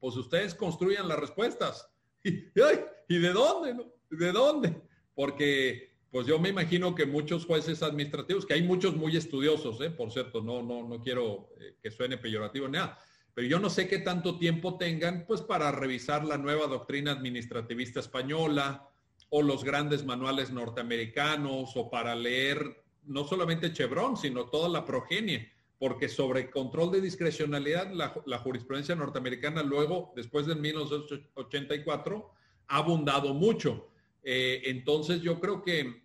[0.00, 1.88] pues ustedes construyan las respuestas.
[2.24, 3.84] ¿Y, de dónde?
[4.10, 4.82] ¿De dónde?
[5.14, 9.90] Porque pues yo me imagino que muchos jueces administrativos, que hay muchos muy estudiosos, ¿eh?
[9.90, 12.98] por cierto, no, no, no quiero eh, que suene peyorativo ni nada,
[13.32, 18.00] pero yo no sé qué tanto tiempo tengan pues para revisar la nueva doctrina administrativista
[18.00, 18.90] española
[19.30, 25.50] o los grandes manuales norteamericanos o para leer no solamente Chevron, sino toda la progenie,
[25.78, 32.30] porque sobre control de discrecionalidad, la, jurisprudencia norteamericana luego, después de 1984,
[32.68, 33.88] ha abundado mucho.
[34.22, 36.02] Eh, entonces yo creo que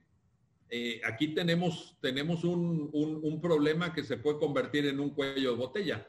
[0.70, 5.58] eh, aquí tenemos, tenemos un, un problema que se puede convertir en un cuello de
[5.58, 6.08] botella.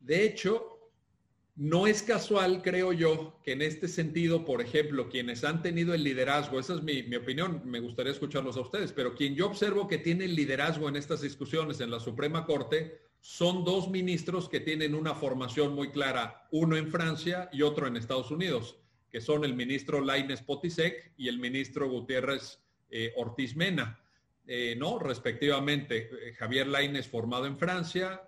[0.00, 0.73] De hecho,
[1.56, 6.02] no es casual, creo yo, que en este sentido, por ejemplo, quienes han tenido el
[6.02, 9.98] liderazgo, esa es mi, opinión, me gustaría escucharlos a ustedes, pero quien yo observo que
[9.98, 14.96] tiene el liderazgo en estas discusiones en la Suprema Corte son dos ministros que tienen
[14.96, 18.76] una formación muy clara, uno en Francia y otro en Estados Unidos,
[19.08, 22.58] que son el ministro Laines Potisek y el ministro Gutiérrez
[22.90, 24.00] eh, Ortiz Mena,
[24.46, 24.98] eh, ¿no?
[24.98, 28.20] Respectivamente, eh, Javier Laines formado en Francia,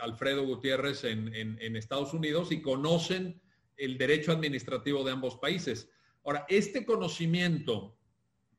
[0.00, 3.40] Alfredo Gutiérrez en, Estados Unidos y conocen
[3.76, 5.90] el derecho administrativo de ambos países.
[6.24, 7.96] Ahora, este conocimiento,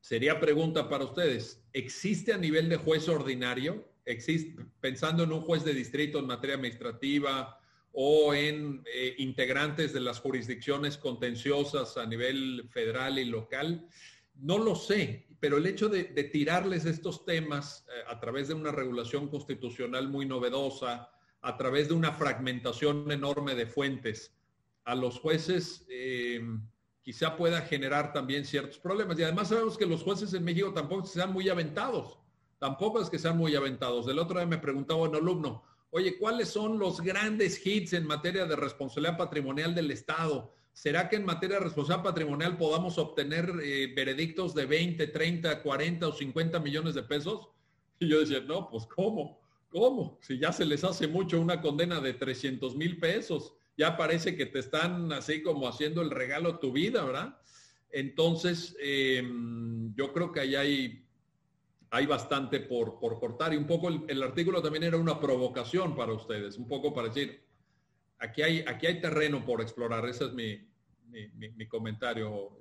[0.02, 3.88] sería pregunta para ustedes, ¿existe a nivel de juez ordinario?
[4.06, 7.60] ¿Existe, pensando en un juez de distrito en materia administrativa
[7.92, 13.88] o en eh, integrantes de las jurisdicciones contenciosas a nivel federal y local?
[14.36, 18.72] No lo sé, pero el hecho de, tirarles estos temas eh, a través de una
[18.72, 24.36] regulación constitucional muy novedosa, a través de una fragmentación enorme de fuentes,
[24.84, 26.42] a los jueces eh,
[27.02, 29.20] quizá pueda generar también ciertos problemas.
[29.20, 32.18] Y además sabemos que los jueces en México tampoco sean muy aventados,
[32.58, 34.08] tampoco es que sean muy aventados.
[34.08, 38.46] Del otro día me preguntaba un alumno, oye, ¿cuáles son los grandes hits en materia
[38.48, 40.55] de responsabilidad patrimonial del Estado?
[40.76, 46.06] ¿Será que en materia de responsabilidad patrimonial podamos obtener eh, veredictos de 20, 30, 40
[46.06, 47.50] o 50 millones de pesos?
[48.00, 49.40] Y yo decía, no, pues ¿cómo?
[49.70, 50.20] ¿Cómo?
[50.22, 54.48] Si ya se les hace mucho una condena de 300 mil pesos, ya parece que
[54.48, 57.40] te están así como haciendo el regalo tu vida, ¿verdad?
[57.92, 61.08] Entonces, em, yo creo que ahí hay,
[61.90, 65.96] hay bastante por, por cortar y un poco el, el artículo también era una provocación
[65.96, 67.45] para ustedes, un poco para decir,
[68.20, 70.08] aquí hay, aquí hay terreno por explorar.
[70.08, 70.68] Ese es mi,
[71.10, 72.58] mi, comentario,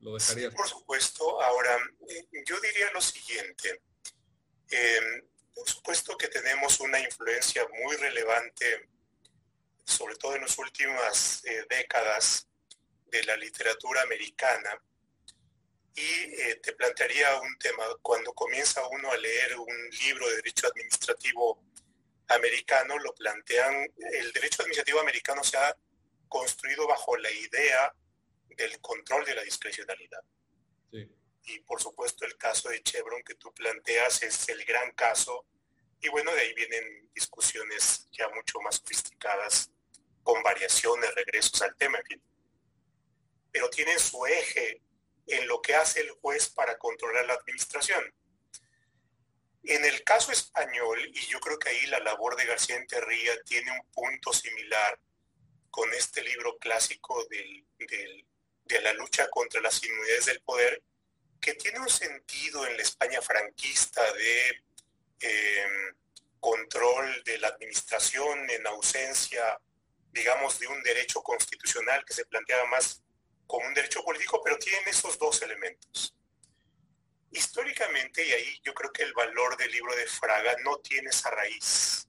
[0.00, 0.50] lo dejaría.
[0.50, 1.40] por supuesto.
[1.42, 1.76] Ahora,
[2.08, 3.82] eh, yo diría lo siguiente.
[4.70, 5.24] Em,
[5.54, 8.88] por supuesto que tenemos una influencia muy relevante,
[9.84, 12.46] sobre todo en las últimas eh, décadas,
[13.06, 14.80] de la literatura americana.
[15.94, 20.68] Y eh, te plantearía un tema, cuando comienza uno a leer un libro de derecho
[20.68, 21.60] administrativo
[22.30, 23.74] americano, lo plantean,
[24.12, 25.76] el derecho administrativo americano se ha
[26.28, 27.94] construido bajo la idea
[28.56, 30.22] del control de la discrecionalidad.
[31.42, 35.46] Y por supuesto el caso de Chevron que tú planteas es el gran caso.
[36.00, 39.70] Y bueno, de ahí vienen discusiones ya mucho más sofisticadas,
[40.22, 42.22] con variaciones, regresos al tema, en fin.
[43.50, 44.82] Pero tienen su eje
[45.26, 48.02] en lo que hace el juez para controlar la administración.
[49.62, 53.70] En el caso español, y yo creo que ahí la labor de García Enterría tiene
[53.72, 54.98] un punto similar
[55.70, 60.82] con este libro clásico de la lucha contra las inmunidades del poder,
[61.40, 64.62] que tiene un sentido en la España franquista de
[65.20, 65.94] em,
[66.38, 69.58] control de la administración en ausencia,
[70.12, 73.02] digamos, de un derecho constitucional que se planteaba más
[73.46, 76.14] como un derecho político, pero tienen esos dos elementos.
[77.30, 81.30] Históricamente, y ahí yo creo que el valor del libro de Fraga no tiene esa
[81.30, 82.08] raíz.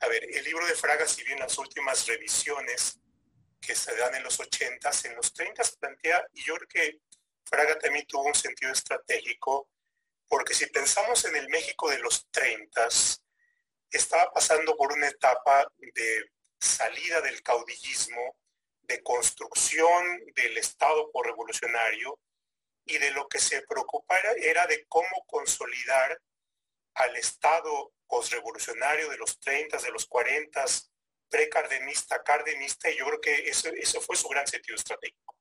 [0.00, 3.00] A ver, el libro de Fraga, si bien las últimas revisiones
[3.60, 7.00] que se dan en los 80, en los 30 plantea, y yo creo que
[7.44, 9.68] Fraga también tuvo un sentido estratégico,
[10.28, 12.88] porque si pensamos en el México de los 30,
[13.90, 16.30] estaba pasando por una etapa de
[16.60, 18.36] salida del caudillismo,
[18.82, 22.18] de construcción del Estado por revolucionario,
[22.88, 26.20] y de lo que se preocupara era de cómo consolidar
[26.94, 30.64] al Estado posrevolucionario de los 30, de los 40,
[31.28, 35.36] precardenista, cardenista, y yo creo que eso, eso fue su gran sentido estratégico.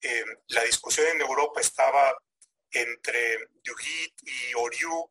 [0.00, 2.16] Eh, la discusión en Europa estaba
[2.70, 5.10] entre Duguid y Oriu,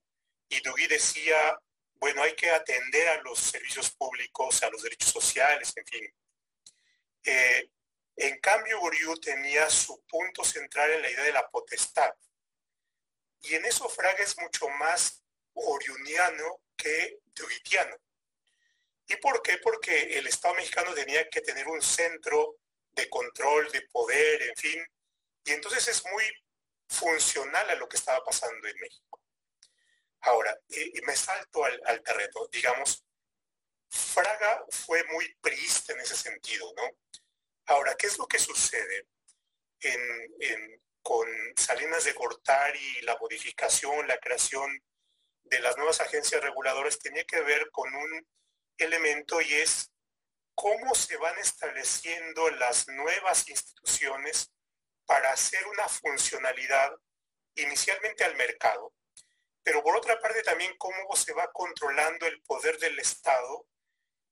[0.49, 1.59] y Duguid decía,
[1.95, 6.13] bueno, hay que atender a los servicios públicos, a los derechos sociales, en fin.
[7.25, 7.69] Eh,
[8.17, 12.11] en cambio, Oriu tenía su punto central en la idea de la potestad.
[13.41, 17.95] Y en eso Fraga es mucho más oriuniano que duguitiano.
[19.07, 19.59] ¿Y por qué?
[19.59, 22.57] Porque el Estado mexicano tenía que tener un centro
[22.91, 24.85] de control, de poder, en fin.
[25.45, 26.25] Y entonces es muy
[26.89, 29.21] funcional a lo que estaba pasando en México.
[30.21, 33.05] Ahora, y, me salto al, al, terreno, digamos,
[33.87, 36.89] Fraga fue muy priista en ese sentido, ¿no?
[37.67, 39.07] Ahora, ¿qué es lo que sucede
[41.01, 44.81] con Salinas de Gortari, la modificación, la creación
[45.43, 46.97] de las nuevas agencias reguladoras?
[46.97, 48.27] Tenía que ver con un
[48.77, 49.91] elemento y es
[50.55, 54.49] cómo se van estableciendo las nuevas instituciones
[55.05, 56.91] para hacer una funcionalidad
[57.55, 58.93] inicialmente al mercado,
[59.61, 63.67] pero por otra parte también cómo se va controlando el poder del Estado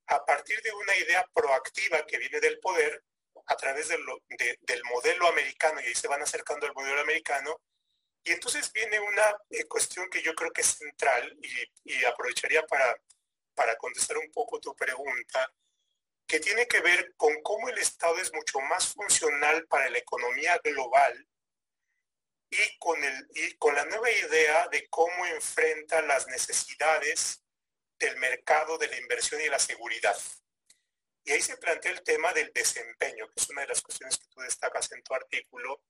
[0.08, 3.04] a partir de una idea proactiva que viene del poder
[3.48, 7.62] a través del modelo americano, y ahí se van acercando al modelo americano,
[8.24, 11.38] y entonces viene una eh, cuestión que yo creo que es central,
[11.84, 12.96] y, aprovecharía para,
[13.54, 15.54] para contestar un poco tu pregunta,
[16.28, 20.60] que tiene que ver con cómo el Estado es mucho más funcional para la economía
[20.64, 21.28] global
[22.50, 27.43] y con, el, y con la nueva idea de cómo enfrenta las necesidades
[28.00, 30.18] del mercado de la inversión y la seguridad.
[31.26, 34.28] Y ahí se plantea el tema del desempeño, que es una de las cuestiones que
[34.28, 35.82] tú destacas en tu artículo.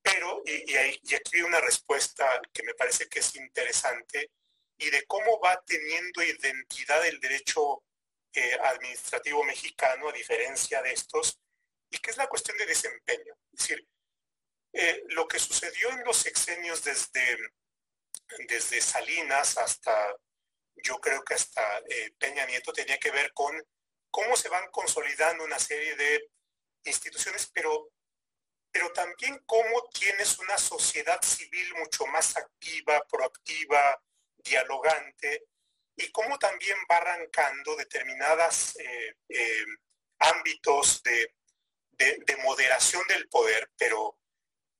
[0.00, 4.30] Pero, y, aquí hay una respuesta que me parece que es interesante,
[4.78, 7.82] y de cómo va teniendo identidad el derecho
[8.32, 11.40] eh, administrativo mexicano, a diferencia de estos,
[11.90, 13.34] y que es la cuestión de desempeño.
[13.52, 13.88] Es decir,
[14.72, 17.38] eh, lo que sucedió en los sexenios desde,
[18.48, 20.16] desde Salinas hasta,
[20.76, 23.60] yo creo que hasta eh, Peña Nieto, tenía que ver con
[24.14, 26.30] cómo se van consolidando una serie de
[26.84, 27.90] instituciones, pero,
[28.70, 34.00] pero también cómo tienes una sociedad civil mucho más activa, proactiva,
[34.36, 35.48] dialogante,
[35.96, 39.64] y cómo también va arrancando determinados eh, eh,
[40.20, 41.34] ámbitos de,
[42.44, 44.16] moderación del poder, pero,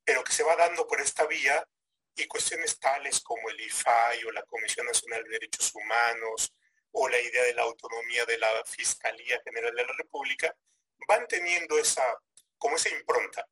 [0.05, 1.67] pero que se va dando por esta vía
[2.15, 6.53] y cuestiones tales como el IFAI o la Comisión Nacional de Derechos Humanos,
[6.97, 10.55] o la idea de la autonomía de la Fiscalía General de la República,
[11.09, 12.05] van teniendo esa,
[12.57, 13.47] como esa impronta,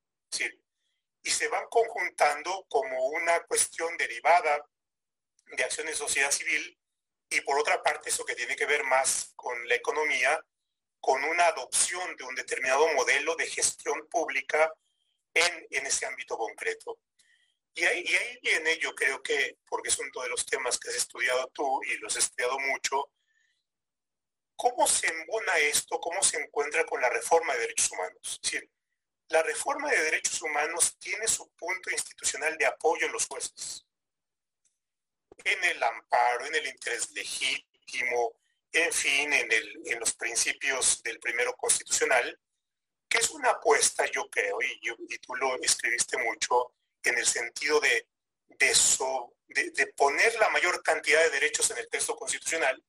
[1.24, 4.64] y se van conjuntando como una cuestión derivada
[5.56, 6.78] de acciones de sociedad civil
[7.30, 10.44] y por otra parte eso que tiene que ver más con la economía,
[11.00, 14.72] con una adopción de un determinado modelo de gestión pública
[15.34, 16.98] en, en ese ámbito concreto.
[17.74, 20.90] Y ahí, y ahí viene, yo creo que, porque es uno de los temas que
[20.90, 23.10] has estudiado tú y los has estudiado mucho,
[24.62, 25.98] ¿cómo se embona esto?
[25.98, 28.20] ¿Cómo se encuentra con la reforma de derechos humanos?
[28.22, 28.70] Es decir,
[29.28, 33.84] la reforma de derechos humanos tiene su punto institucional de apoyo en los jueces,
[35.42, 38.36] en el amparo, en el interés legítimo,
[38.70, 42.38] en fin, en, los principios del primero constitucional,
[43.08, 48.06] que es una apuesta, yo creo, y, tú lo escribiste mucho, en el sentido de,
[49.96, 52.80] poner la mayor cantidad de derechos en el texto constitucional,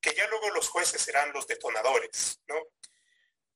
[0.00, 2.56] que ya luego los jueces serán los detonadores, ¿no?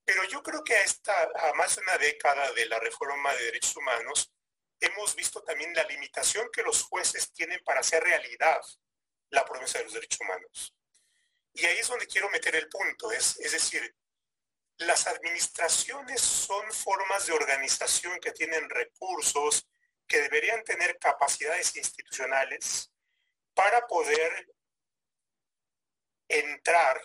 [0.05, 3.45] Pero yo creo que a, esta, a más de una década de la reforma de
[3.45, 4.32] derechos humanos,
[4.80, 8.61] hemos visto también la limitación que los jueces tienen para hacer realidad
[9.30, 10.74] la promesa de los derechos humanos.
[11.55, 13.95] Y ahí es donde quiero meter el punto, es, es decir,
[14.78, 19.68] las administraciones son formas de organización que tienen recursos,
[20.07, 22.90] que deberían tener capacidades institucionales
[23.55, 24.53] para poder
[26.28, 27.00] entrar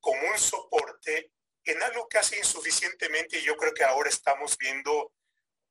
[0.00, 1.32] como un soporte
[1.64, 5.12] en algo hace insuficientemente, y yo creo que ahora estamos viendo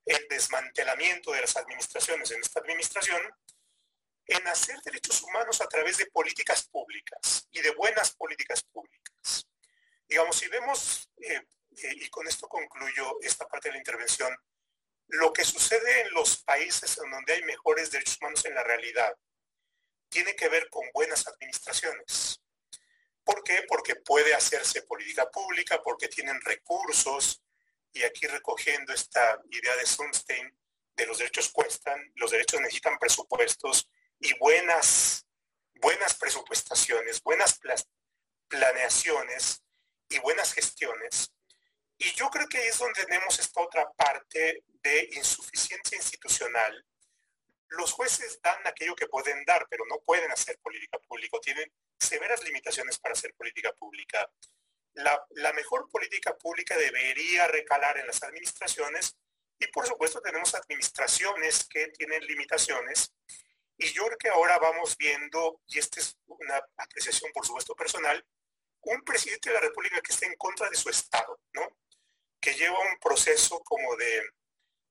[0.05, 3.21] el desmantelamiento de las administraciones en esta administración,
[4.25, 9.47] en hacer derechos humanos a través de políticas públicas y de buenas políticas públicas.
[10.07, 11.41] Digamos, si vemos, eh,
[11.77, 14.35] eh, y con esto concluyo esta parte de la intervención,
[15.07, 19.13] lo que sucede en los países en donde hay mejores derechos humanos en la realidad
[20.09, 22.41] tiene que ver con buenas administraciones.
[23.23, 23.63] ¿Por qué?
[23.67, 27.41] Porque puede hacerse política pública, porque tienen recursos,
[27.93, 30.57] y aquí recogiendo esta idea de Sunstein,
[30.95, 35.25] de los derechos cuestan, los derechos necesitan presupuestos y buenas,
[35.75, 37.59] buenas presupuestaciones, buenas
[38.47, 39.63] planeaciones
[40.09, 41.31] y buenas gestiones
[42.03, 46.83] y yo creo que ahí es donde tenemos esta otra parte de insuficiencia institucional.
[47.71, 52.43] Los jueces dan aquello que pueden dar, pero no pueden hacer política pública, tienen severas
[52.43, 54.29] limitaciones para hacer política pública.
[54.93, 59.15] La, mejor política pública debería recalar en las administraciones
[59.57, 63.13] y por supuesto tenemos administraciones que tienen limitaciones
[63.77, 68.25] y yo creo que ahora vamos viendo, y esta es una apreciación por supuesto personal,
[68.81, 71.77] un presidente de la República que está en contra de su Estado, ¿no?
[72.41, 74.21] que lleva un proceso como de,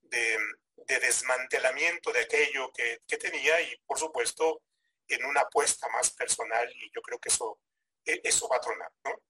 [0.03, 0.39] de,
[0.87, 4.63] desmantelamiento de aquello que, tenía y por supuesto
[5.09, 7.61] en una apuesta más personal y yo creo que eso,
[8.05, 9.23] e, eso va a tronar, ¿no?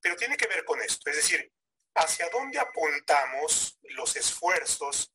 [0.00, 1.52] Pero tiene que ver con esto, es decir,
[1.94, 5.12] hacia dónde apuntamos los esfuerzos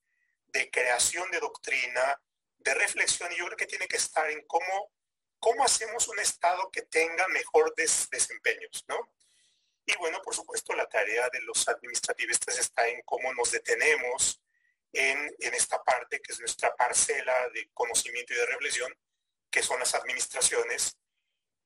[0.48, 2.22] de creación de doctrina,
[2.58, 4.92] de reflexión, y yo creo que tiene que estar en cómo,
[5.40, 9.12] cómo hacemos un Estado que tenga mejores desempeños, ¿no?
[9.86, 14.42] Y bueno, por supuesto, la tarea de los administrativistas está en cómo nos detenemos
[14.96, 18.94] en, esta parte que es nuestra parcela de conocimiento y de reflexión,
[19.52, 20.98] que son las administraciones.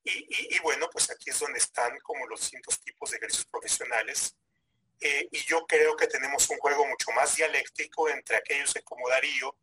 [0.04, 4.36] Y, bueno, pues aquí es donde están como los distintos tipos de ejercicios profesionales.
[5.00, 9.08] Eh, y yo creo que tenemos un juego mucho más dialéctico entre aquellos que como
[9.08, 9.56] Darío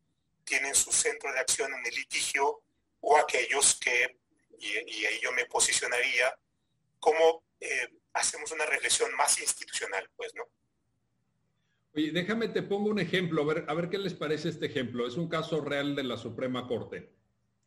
[0.44, 2.62] tienen su centro de acción en el litigio
[3.00, 4.18] o aquellos que,
[4.58, 6.38] y, ahí yo me posicionaría,
[7.00, 10.48] como eh, hacemos una reflexión más institucional, pues, ¿no?
[11.96, 15.06] Déjame, te pongo un ejemplo, a ver, qué les parece este ejemplo.
[15.06, 17.10] Es un caso real de la Suprema Corte.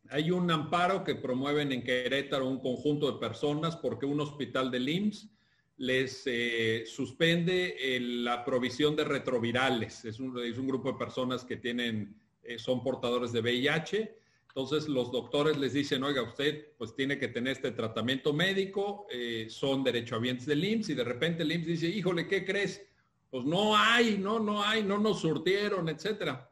[0.08, 4.78] Hay un amparo que promueven en Querétaro un conjunto de personas porque un hospital de
[4.78, 5.30] IMSS
[5.78, 10.04] les eh, suspende la provisión de retrovirales.
[10.04, 14.20] Es un, es un, grupo de personas que tienen, eh, son portadores de VIH
[14.50, 19.46] entonces los doctores les dicen, oiga, usted pues tiene que tener este tratamiento médico, eh,
[19.48, 22.84] son derechohabientes del IMSS y de repente el IMSS dice, híjole, ¿qué crees?
[23.30, 26.50] Pues no hay, no, no hay, no nos surtieron, etcétera.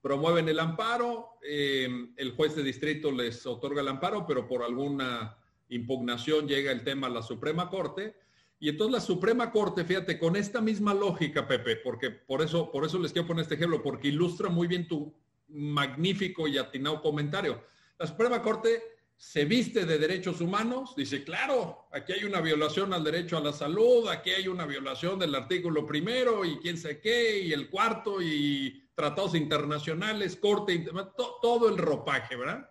[0.00, 5.36] Promueven el amparo, eh, el juez de distrito les otorga el amparo, pero por alguna
[5.70, 8.16] impugnación llega el tema a la Suprema Corte.
[8.60, 12.84] Y entonces la Suprema Corte, fíjate, con esta misma lógica, Pepe, porque por eso, por
[12.84, 15.14] eso les quiero poner este ejemplo, porque ilustra muy bien tu,
[15.48, 17.62] magnífico y atinado comentario.
[17.98, 18.82] La Suprema Corte
[19.18, 23.52] se viste de derechos humanos, dice, claro, aquí hay una violación al derecho a la
[23.52, 28.22] salud, aquí hay una violación del artículo primero y quién sé qué, y el cuarto,
[28.22, 30.86] y tratados internacionales, corte,
[31.42, 32.70] todo el ropaje, ¿verdad?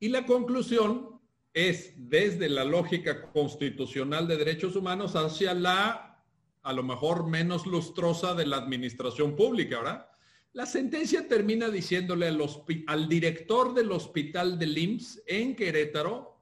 [0.00, 1.20] Y la conclusión
[1.52, 6.24] es desde la lógica constitucional de derechos humanos hacia la,
[6.62, 10.06] a lo mejor, menos lustrosa de la administración pública, ¿verdad?
[10.58, 16.36] La sentencia termina diciéndole al, director del hospital de IMSS en Querétaro,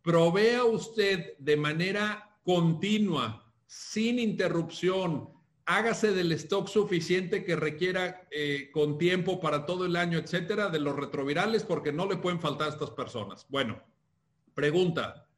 [0.00, 5.28] provea usted de manera continua, sin interrupción,
[5.66, 10.80] hágase del stock suficiente que requiera eh, con tiempo para todo el año, etcétera, de
[10.80, 13.44] los retrovirales, porque no le pueden faltar a estas personas.
[13.50, 13.78] Bueno,
[14.54, 15.28] pregunta.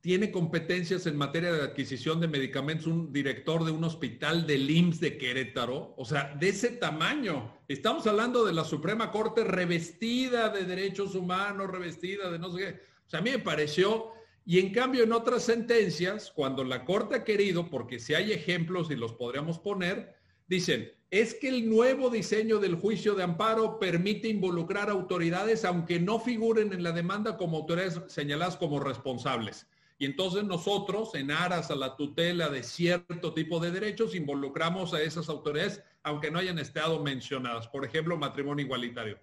[0.00, 5.00] ¿Tiene competencias en materia de adquisición de medicamentos un director de un hospital del IMSS
[5.00, 5.94] de Querétaro?
[5.96, 7.58] O sea, de ese tamaño.
[7.66, 12.80] Estamos hablando de la Suprema Corte revestida de derechos humanos, revestida de no sé qué.
[13.06, 14.12] O sea, a mí me pareció
[14.48, 18.90] y en cambio, en otras sentencias, cuando la Corte ha querido, porque si hay ejemplos
[18.90, 24.26] y los podríamos poner, dicen, es que el nuevo diseño del juicio de amparo permite
[24.28, 29.66] involucrar autoridades aunque no figuren en la demanda como autoridades señaladas como responsables.
[29.98, 35.02] Y entonces nosotros, en aras a la tutela de cierto tipo de derechos, involucramos a
[35.02, 37.68] esas autoridades aunque no hayan estado mencionadas.
[37.68, 39.18] Por ejemplo, matrimonio igualitario.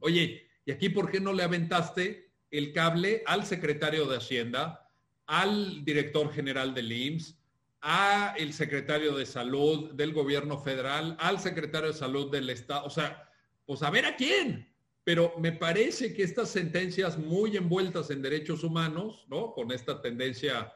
[0.00, 4.90] Oye, ¿y aquí por qué no le aventaste el cable al secretario de Hacienda,
[5.26, 7.38] al director general del IMSS,
[7.80, 12.90] a el secretario de Salud del gobierno federal, al secretario de Salud del Estado, o
[12.90, 13.30] sea,
[13.66, 14.68] pues a ver a quién.
[15.08, 19.54] Pero me parece que estas sentencias muy envueltas en derechos humanos, ¿no?
[19.54, 20.70] Con esta tendencia,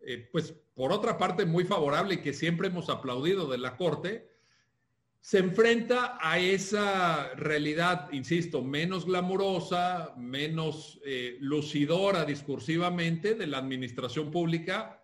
[0.00, 4.30] eh, pues por otra parte muy favorable que siempre hemos aplaudido de la Corte,
[5.20, 14.30] se enfrenta a esa realidad, insisto, menos glamurosa, menos eh, lucidora discursivamente de la administración
[14.30, 15.03] pública,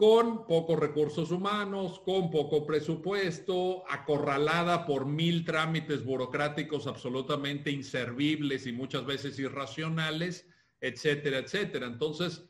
[0.00, 8.72] con pocos recursos humanos, con poco presupuesto, acorralada por mil trámites burocráticos absolutamente inservibles y
[8.72, 10.48] muchas veces irracionales,
[10.80, 11.86] etcétera, etcétera.
[11.86, 12.42] Entonces,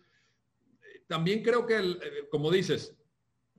[1.09, 1.99] también creo que, eh,
[2.31, 2.97] como dices,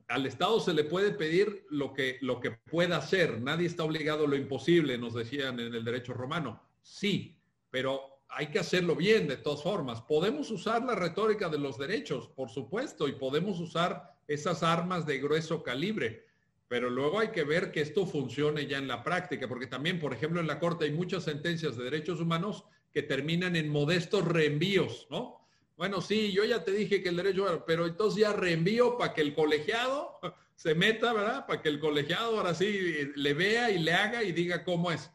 [0.08, 3.42] al Estado se le puede pedir lo que, lo que pueda hacer.
[3.42, 6.62] Nadie está obligado a lo imposible, nos decían en el derecho romano.
[6.80, 7.36] Sí,
[7.70, 10.00] pero hay que hacerlo bien de todas formas.
[10.02, 15.18] Podemos usar la retórica de los derechos, por supuesto, y podemos usar esas armas de
[15.18, 16.24] grueso calibre,
[16.68, 20.14] pero luego hay que ver que esto funcione ya en la práctica, porque también, por
[20.14, 25.06] ejemplo, en la Corte hay muchas sentencias de derechos humanos que terminan en modestos reenvíos,
[25.10, 25.40] ¿no?
[25.76, 29.20] Bueno, sí, yo ya te dije que el derecho, pero entonces ya reenvío para que
[29.20, 30.18] el colegiado
[30.54, 31.46] se meta, ¿verdad?
[31.46, 35.10] Para que el colegiado ahora sí le vea y le haga y diga cómo es.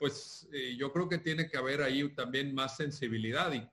[0.00, 3.68] Pues eh, yo creo que tiene que haber ahí también más sensibilidad y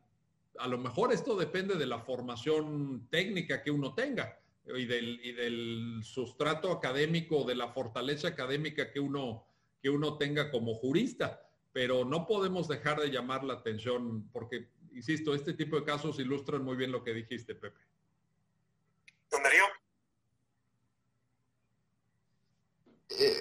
[0.60, 5.32] a lo mejor esto depende de la formación técnica que uno tenga y del, y
[5.32, 9.48] del sustrato académico, de la fortaleza académica que uno,
[9.82, 11.42] que uno tenga como jurista.
[11.72, 14.68] Pero no podemos dejar de llamar la atención porque
[14.98, 17.80] insisto, este tipo de casos ilustran muy bien lo que dijiste, Pepe.
[19.32, 19.64] Don Darío.
[23.10, 23.40] Eh,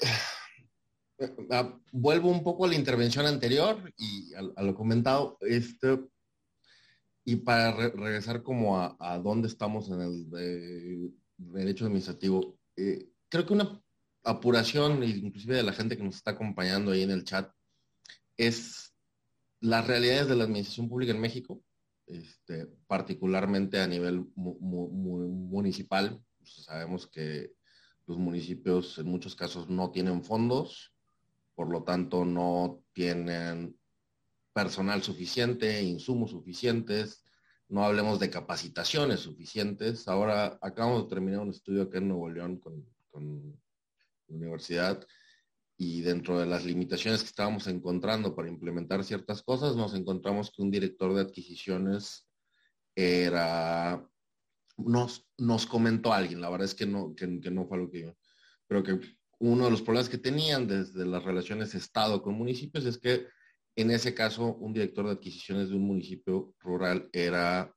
[1.92, 5.98] vuelvo un poco a la intervención anterior y a, lo comentado, este,
[7.24, 13.82] y para regresar como a, dónde estamos en el derecho administrativo, eh, creo que una
[14.24, 17.50] apuración, inclusive de la gente que nos está acompañando ahí en el chat,
[18.36, 18.92] es
[19.60, 21.62] las realidades de la administración pública en México,
[22.06, 26.22] este, particularmente a nivel municipal.
[26.44, 27.52] Sabemos que
[28.06, 30.92] los municipios en muchos casos no tienen fondos,
[31.56, 33.76] por lo tanto no tienen
[34.52, 37.24] personal suficiente, insumos suficientes,
[37.68, 40.06] no hablemos de capacitaciones suficientes.
[40.06, 43.58] Ahora acabamos de terminar un estudio acá en Nuevo León con, con
[44.28, 45.04] la universidad
[45.78, 50.62] y dentro de las limitaciones que estábamos encontrando para implementar ciertas cosas, nos encontramos que
[50.62, 52.26] un director de adquisiciones
[52.94, 54.08] era,
[54.78, 58.16] nos, nos comentó alguien, la verdad es que no, que, no fue lo que yo,
[58.66, 59.00] pero que
[59.38, 63.26] uno de los problemas que tenían desde las relaciones Estado con municipios es que
[63.76, 67.74] en ese caso un director de adquisiciones de un municipio rural era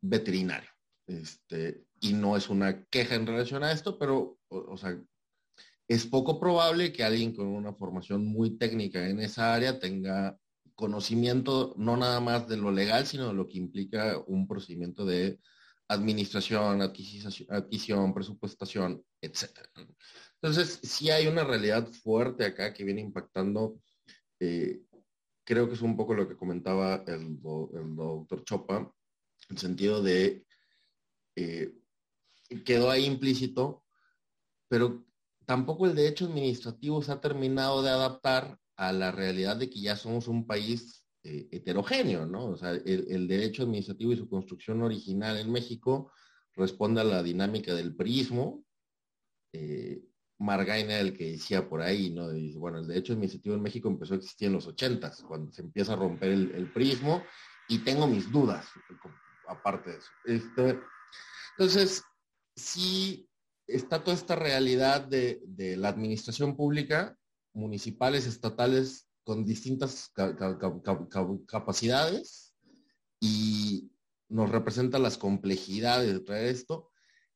[0.00, 0.70] veterinario.
[1.08, 5.00] Este, y no es una queja en relación a esto, pero, o sea,
[5.88, 10.38] es poco probable que alguien con una formación muy técnica en esa área tenga
[10.74, 15.38] conocimiento no nada más de lo legal, sino de lo que implica un procedimiento de
[15.88, 19.44] administración, adquisición, presupuestación, etc.
[20.40, 23.80] Entonces, sí hay una realidad fuerte acá que viene impactando.
[24.40, 24.82] Eh,
[25.44, 28.92] creo que es un poco lo que comentaba el, doctor Chopa, en
[29.50, 30.44] el sentido de,
[31.36, 31.72] eh,
[32.64, 33.84] quedó ahí implícito,
[34.68, 35.06] pero
[35.46, 39.96] tampoco el derecho administrativo se ha terminado de adaptar a la realidad de que ya
[39.96, 40.95] somos un país
[41.28, 42.46] eh, heterogéneo, ¿no?
[42.46, 46.12] O sea, el, derecho administrativo y su construcción original en México
[46.54, 48.64] responde a la dinámica del prismo.
[49.52, 50.04] Eh,
[50.38, 52.30] Margaina, el que decía por ahí, ¿no?
[52.30, 55.62] Dice, bueno, el derecho administrativo en México empezó a existir en los ochentas, cuando se
[55.62, 57.24] empieza a romper el, prismo,
[57.68, 58.64] y tengo mis dudas,
[59.48, 60.10] aparte de eso.
[60.26, 60.78] Este,
[61.58, 62.04] entonces,
[62.54, 63.28] sí
[63.66, 65.40] está toda esta realidad de,
[65.76, 67.18] la administración pública,
[67.52, 70.12] municipales, estatales, con distintas
[71.48, 72.54] capacidades
[73.18, 73.90] y
[74.28, 76.92] nos representa las complejidades de traer esto.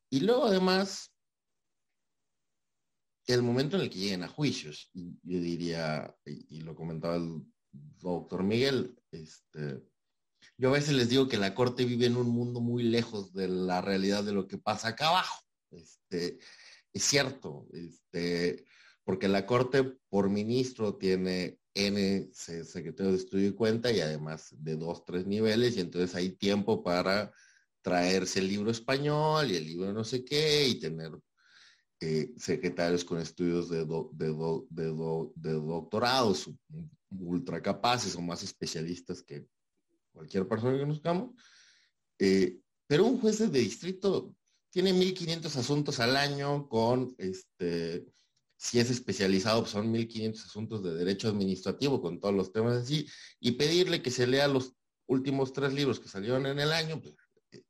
[0.08, 1.12] Y luego además,
[3.26, 8.44] el momento en el que lleguen a juicios, yo diría, y, lo comentaba el doctor
[8.44, 9.82] Miguel, este,
[10.58, 13.48] yo a veces les digo que la Corte vive en un mundo muy lejos de
[13.48, 15.42] la realidad de lo que pasa acá abajo.
[15.72, 16.38] Este,
[16.92, 18.64] es cierto, este,
[19.02, 24.76] porque la Corte por ministro tiene N secretario de estudio y cuenta y además de
[24.76, 27.32] dos, tres niveles y entonces hay tiempo para
[27.82, 31.12] traerse el libro español y el libro no sé qué y tener
[32.00, 36.50] eh, secretarios con estudios de, de, doctorados
[37.10, 39.46] ultra capaces o más especialistas que
[40.12, 41.30] cualquier persona que conozcamos.
[42.18, 44.34] Eh, pero un juez de distrito
[44.70, 48.06] tiene 1.500 asuntos al año con, este,
[48.60, 53.08] si es especializado, pues son 1.500 asuntos de derecho administrativo con todos los temas así,
[53.40, 54.74] y pedirle que se lea los
[55.06, 57.14] últimos tres libros que salieron en el año, pues,
[57.52, 57.64] eh,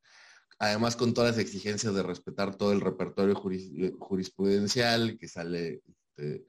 [0.59, 6.45] además con todas las exigencias de respetar todo el repertorio jurisprudencial que sale este,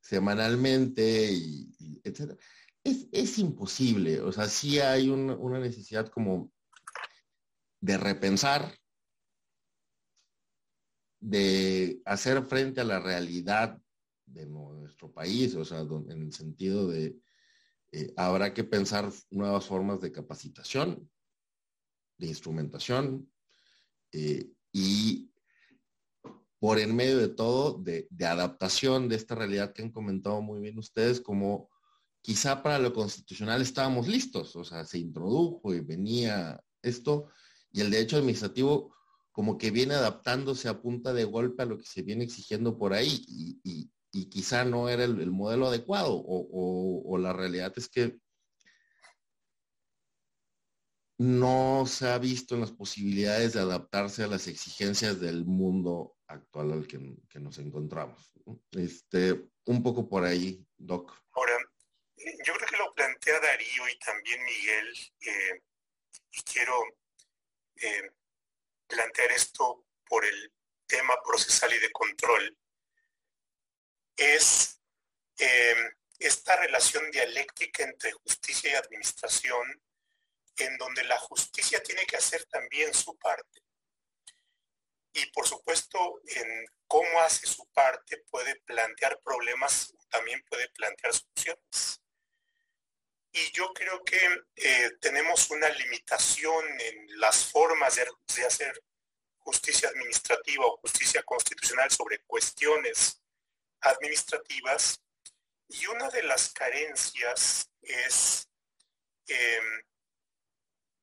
[0.00, 2.32] semanalmente, y, etc
[2.84, 4.20] es, imposible.
[4.20, 6.50] O sea, sí hay una necesidad como
[7.80, 8.74] de repensar,
[11.22, 13.80] de hacer frente a la realidad
[14.26, 17.16] de nuestro país, o sea, en el sentido de
[17.92, 21.08] eh, habrá que pensar nuevas formas de capacitación,
[22.18, 23.30] de instrumentación
[24.10, 25.30] eh, y
[26.58, 30.60] por en medio de todo, de, de, adaptación de esta realidad que han comentado muy
[30.60, 31.70] bien ustedes, como
[32.20, 37.28] quizá para lo constitucional estábamos listos, o sea, se introdujo y venía esto,
[37.70, 38.92] y el derecho administrativo
[39.32, 42.92] como que viene adaptándose a punta de golpe a lo que se viene exigiendo por
[42.92, 43.24] ahí,
[43.64, 43.90] y,
[44.30, 48.18] quizá no era el, modelo adecuado, o, la realidad es que
[51.18, 56.72] no se ha visto en las posibilidades de adaptarse a las exigencias del mundo actual
[56.72, 56.98] al que,
[57.38, 58.32] nos encontramos.
[58.72, 61.14] Este, un poco por ahí, Doc.
[61.32, 61.56] Ahora,
[62.16, 65.62] yo creo que lo plantea Darío y también Miguel, eh,
[66.32, 66.74] y quiero
[67.76, 68.10] eh,
[68.92, 70.52] plantear esto por el
[70.86, 72.58] tema procesal y de control,
[74.14, 74.78] es
[75.38, 75.74] eh,
[76.18, 79.82] esta relación dialéctica entre justicia y administración,
[80.56, 83.62] en donde la justicia tiene que hacer también su parte.
[85.14, 92.01] Y por supuesto, en cómo hace su parte puede plantear problemas, también puede plantear soluciones.
[93.34, 94.18] Y yo creo que
[94.56, 98.84] eh, tenemos una limitación en las formas de, hacer
[99.38, 103.22] justicia administrativa o justicia constitucional sobre cuestiones
[103.80, 105.02] administrativas.
[105.68, 108.48] Y una de las carencias es
[109.26, 109.82] em,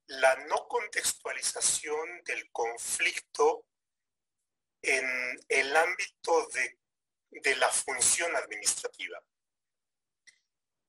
[0.06, 3.66] la no contextualización del conflicto
[4.84, 6.48] en el ámbito
[7.32, 9.20] de la función administrativa.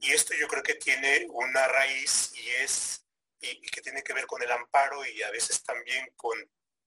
[0.01, 3.05] Y esto yo creo que tiene una raíz y es,
[3.41, 6.39] y, que tiene que ver con el amparo y a veces también con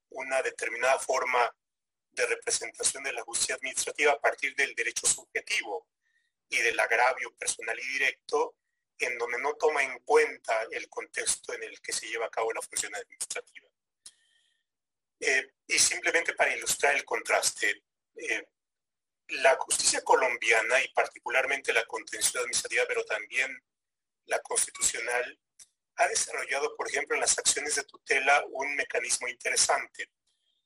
[0.09, 1.55] una determinada forma
[2.11, 5.87] de representación de la justicia administrativa a partir del derecho subjetivo
[6.49, 8.55] y del agravio personal y directo,
[8.97, 12.51] en donde no toma en cuenta el contexto en el que se lleva a cabo
[12.51, 13.67] la función administrativa.
[15.19, 17.83] Eh, y simplemente para ilustrar el contraste,
[18.15, 18.47] eh,
[19.27, 23.51] la justicia colombiana y particularmente la contención administrativa, pero también
[24.25, 25.39] la constitucional,
[25.95, 30.09] ha desarrollado, por ejemplo, en las acciones de tutela un mecanismo interesante.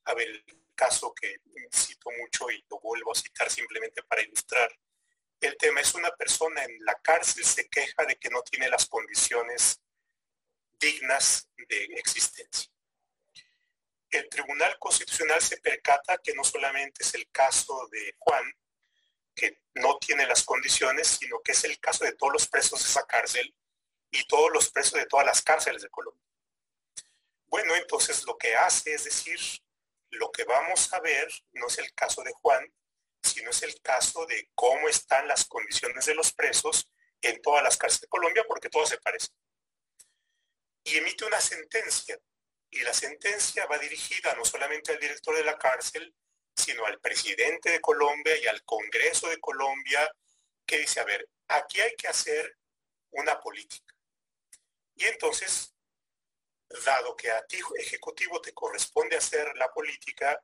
[0.06, 1.42] A ver, el caso que
[1.74, 4.70] cito mucho y lo vuelvo a citar simplemente para ilustrar.
[5.42, 8.86] El tema es una persona en la cárcel se queja de que no tiene las
[8.86, 9.82] condiciones
[10.80, 12.72] dignas de existencia.
[14.10, 18.44] El Tribunal Constitucional se percata que no solamente es el caso de Juan,
[19.36, 22.90] que no tiene las condiciones, sino que es el caso de todos los presos de
[22.90, 23.54] esa cárcel
[24.12, 26.24] y todos los presos de todas las cárceles de Colombia.
[27.48, 29.40] Bueno, entonces lo que hace es decir,
[30.12, 32.74] lo que vamos a ver no es el caso de Juan,
[33.22, 36.90] sino es el caso de cómo están las condiciones de los presos
[37.22, 39.28] en todas las cárceles de Colombia, porque todo se parece.
[40.84, 42.18] Y emite una sentencia,
[42.78, 46.14] y la sentencia va dirigida no solamente al director de la cárcel,
[46.56, 50.10] sino al presidente de Colombia y al Congreso de Colombia,
[50.66, 52.58] que dice, a ver, aquí hay que hacer
[53.12, 53.96] una política.
[54.96, 55.74] Y entonces,
[56.86, 60.40] dado que a ti, Ejecutivo, te corresponde hacer la política,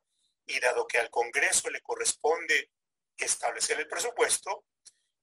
[0.46, 2.72] y dado que al Congreso le corresponde
[3.18, 4.66] establecer el presupuesto,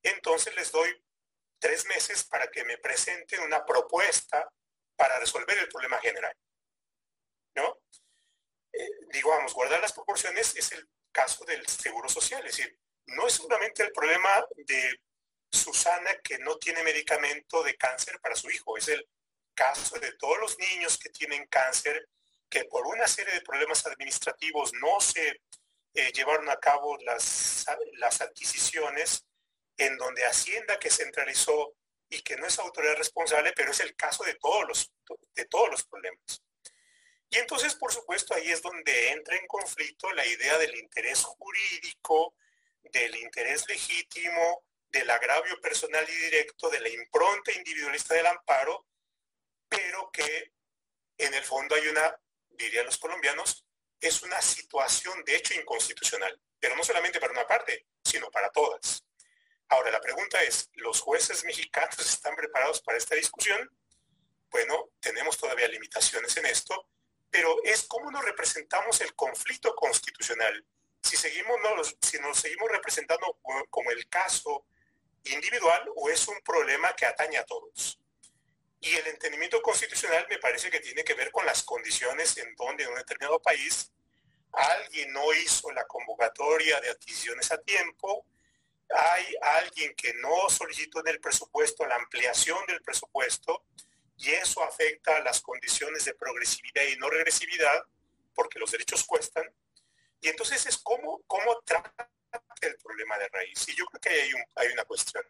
[0.02, 1.04] entonces les doy
[1.58, 4.50] tres meses para que me presenten una propuesta
[4.96, 6.34] para resolver el problema general.
[7.54, 7.80] ¿No?
[8.72, 13.34] Eh, digamos, guardar las proporciones es el caso del seguro social, es decir, no es
[13.34, 15.00] solamente el problema de
[15.50, 19.08] Susana que no tiene medicamento de cáncer para su hijo, es el
[19.54, 22.08] caso de todos los niños que tienen cáncer,
[22.48, 25.40] que por una serie de problemas administrativos no se
[25.94, 29.24] eh, llevaron a cabo las, las adquisiciones,
[29.76, 31.74] en donde Hacienda que centralizó
[32.08, 34.92] y que no es autoridad responsable, pero es el caso de todos los,
[35.34, 36.42] de todos los problemas.
[37.30, 42.34] Y entonces, por supuesto, ahí es donde entra en conflicto la idea del interés jurídico,
[42.82, 48.86] del interés legítimo, del agravio personal y directo, de la impronta individualista del amparo,
[49.68, 50.52] pero que
[51.18, 52.18] en el fondo hay una,
[52.48, 53.64] dirían los colombianos,
[54.00, 59.04] es una situación de hecho inconstitucional, pero no solamente para una parte, sino para todas.
[59.68, 63.70] Ahora, la pregunta es, ¿los jueces mexicanos están preparados para esta discusión?
[64.50, 66.88] Bueno, tenemos todavía limitaciones en esto,
[67.30, 70.64] pero es cómo nos representamos el conflicto constitucional.
[71.02, 71.56] Si, seguimos,
[72.00, 73.38] si nos seguimos representando
[73.70, 74.66] como el caso
[75.24, 77.98] individual o es un problema que atañe a todos.
[78.80, 82.84] Y el entendimiento constitucional me parece que tiene que ver con las condiciones en donde
[82.84, 83.92] en un determinado país
[84.52, 88.26] alguien no hizo la convocatoria de adquisiciones a tiempo,
[88.88, 93.64] hay alguien que no solicitó en el presupuesto la ampliación del presupuesto
[94.20, 97.84] y eso afecta a las condiciones de progresividad y no regresividad,
[98.34, 99.50] porque los derechos cuestan.
[100.20, 102.10] Y entonces es cómo, cómo trata
[102.60, 103.66] el problema de raíz.
[103.68, 105.24] Y yo creo que hay, hay una cuestión.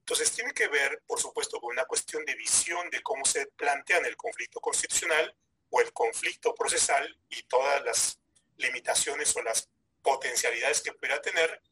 [0.00, 4.04] Entonces tiene que ver, por supuesto, con una cuestión de visión de cómo se plantean
[4.04, 5.32] el conflicto constitucional
[5.70, 8.18] o el conflicto procesal y todas las
[8.56, 9.68] limitaciones o las
[10.02, 11.62] potencialidades que pueda tener.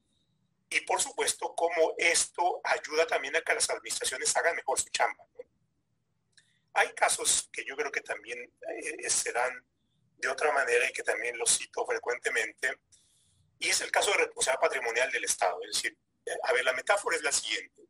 [0.70, 5.24] Y por supuesto, cómo esto ayuda también a que las administraciones hagan mejor su chamba.
[6.74, 9.64] Hay casos que yo creo que también eh, se dan
[10.18, 12.78] de otra manera y que también los cito frecuentemente,
[13.58, 15.58] y es el caso de responsabilidad patrimonial del Estado.
[15.62, 15.96] Es decir,
[16.42, 17.82] a ver, la metáfora es la siguiente.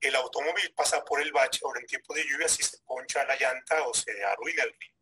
[0.00, 3.36] El automóvil pasa por el bache ahora en tiempo de lluvia si se poncha la
[3.36, 4.94] llanta o se arruina el rin.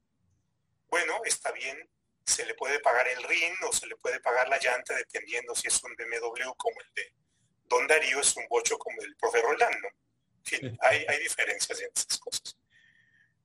[0.89, 1.89] Bueno, está bien,
[2.25, 5.69] se le puede pagar el rin o se le puede pagar la llanta dependiendo si
[5.69, 7.13] es un BMW como el de
[7.65, 11.91] Don Darío, es un bocho como el profe Roldán, En fin, hay, hay diferencias en
[11.95, 12.57] esas cosas.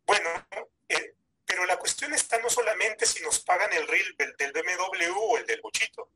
[0.10, 0.47] Bueno,
[0.88, 1.14] eh,
[1.45, 5.45] pero la cuestión está no solamente si nos pagan el RIL del BMW o el
[5.45, 6.10] del bochito.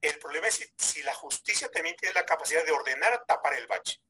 [0.00, 4.00] El problema es si, la justicia también tiene la capacidad de ordenar tapar el bache.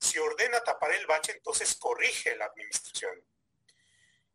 [0.00, 3.22] Si ordena tapar el bache, entonces corrige la administración.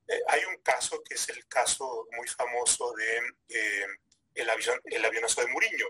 [0.07, 3.17] Eh, hay un caso que es el caso muy famoso de
[3.49, 3.85] eh,
[4.33, 5.87] el, avión, el avionazo de Muriño.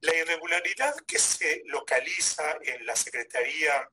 [0.00, 3.88] La irregularidad que se localiza en la Secretaría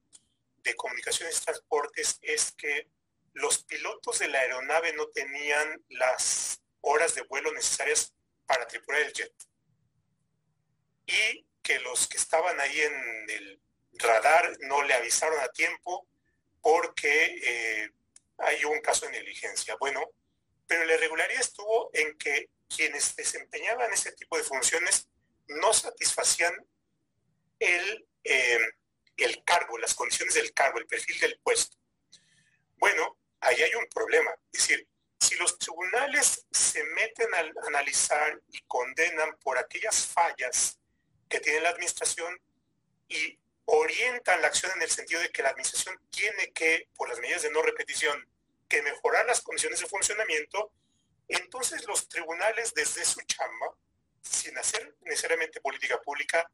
[0.67, 2.89] de Comunicaciones y Transportes es que
[3.33, 8.13] los pilotos de la aeronave no tenían las horas de vuelo necesarias
[8.45, 9.33] para tripular el jet.
[11.05, 13.61] Y que los que estaban ahí en el
[13.93, 16.07] radar no le avisaron a tiempo
[16.61, 17.89] porque eh,
[18.37, 19.75] hay un caso de negligencia.
[19.79, 20.03] Bueno,
[20.65, 25.07] pero la irregularidad estuvo en que quienes desempeñaban ese tipo de funciones
[25.47, 26.53] no satisfacían
[27.59, 28.59] el, eh,
[29.23, 31.77] el cargo, las condiciones del cargo, el perfil del puesto.
[32.77, 34.31] Bueno, ahí hay un problema.
[34.51, 34.87] Es decir,
[35.19, 40.79] si los tribunales se meten a analizar y condenan por aquellas fallas
[41.27, 42.39] que tiene la administración
[43.07, 47.19] y orientan la acción en el sentido de que la administración tiene que, por las
[47.19, 48.27] medidas de no repetición,
[48.69, 50.71] que mejorar las condiciones de funcionamiento,
[51.27, 53.75] entonces los tribunales desde su chamba,
[54.21, 56.49] sin hacer necesariamente política pública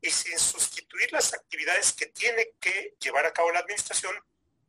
[0.00, 4.14] y sin sustituir las actividades que tiene que llevar a cabo la administración,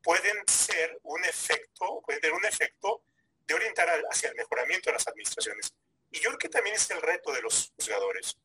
[0.01, 3.03] pueden ser un efecto, pueden tener un efecto
[3.45, 5.73] de orientar hacia el mejoramiento de las administraciones.
[6.11, 8.37] Y yo creo que también es el reto de los juzgadores.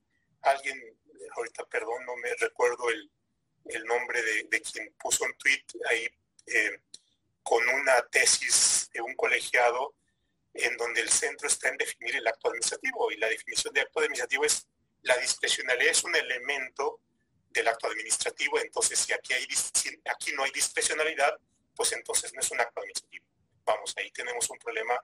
[0.43, 0.79] Alguien,
[1.37, 3.11] ahorita perdón, no me recuerdo el,
[3.87, 6.07] nombre de, quien puso un tweet ahí
[6.47, 6.81] eh,
[7.43, 9.95] con una tesis de un colegiado
[10.53, 14.01] en donde el centro está en definir el acto administrativo y la definición de acto
[14.01, 14.67] administrativo es
[15.05, 17.01] la discrecionalidad es un elemento
[17.51, 19.47] del acto administrativo, entonces si aquí, hay,
[20.07, 21.39] aquí no hay discrecionalidad,
[21.77, 23.25] pues entonces no es un acto administrativo.
[23.65, 24.99] Vamos, ahí tenemos un problema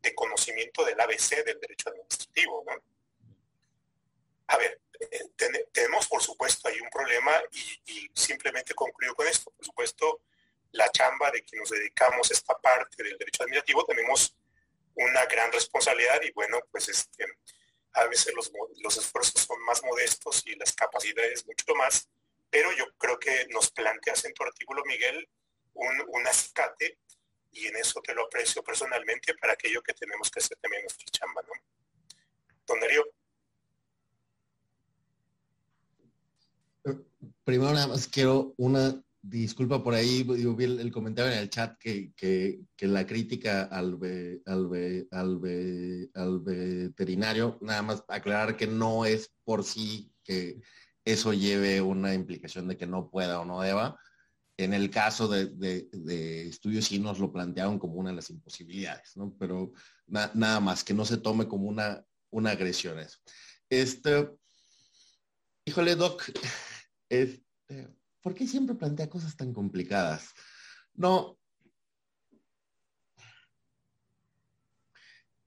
[0.00, 2.64] de conocimiento del ABC del derecho administrativo.
[2.66, 2.72] ¿no?
[4.46, 7.32] A ver, eh, tenemos por supuesto ahí un problema
[7.86, 9.50] y, simplemente concluyo con esto.
[9.50, 10.22] Por supuesto,
[10.72, 14.36] la chamba de que nos dedicamos a esta parte del derecho administrativo, tenemos
[14.94, 17.26] una gran responsabilidad y bueno, pues este,
[17.92, 18.50] a veces los,
[18.82, 22.08] los esfuerzos son más modestos y las capacidades mucho más,
[22.48, 25.28] pero yo creo que nos planteas en tu artículo, Miguel,
[25.74, 26.98] un, un acicate
[27.52, 31.06] y en eso te lo aprecio personalmente para aquello que tenemos que hacer también nuestra
[31.10, 31.52] chamba, ¿no?
[32.66, 33.04] Don Darío.
[37.44, 41.76] Primero nada más quiero una disculpa por ahí, yo vi el, comentario en el chat
[41.78, 43.98] que, que, la crítica al,
[44.46, 45.08] al,
[46.14, 50.60] al, veterinario, nada más aclarar que no es por sí que
[51.04, 53.98] eso lleve una implicación de que no pueda o no deba.
[54.56, 59.16] En el caso de, de, estudios sí nos lo plantearon como una de las imposibilidades,
[59.16, 59.34] ¿no?
[59.38, 59.72] Pero
[60.06, 63.18] nada más, que no se tome como una, una agresión eso.
[63.70, 64.30] Este,
[65.64, 66.24] híjole, Doc,
[67.08, 67.88] este,
[68.22, 70.30] ¿por qué siempre plantea cosas tan complicadas?
[70.94, 71.38] No.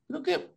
[0.08, 0.54] Creo que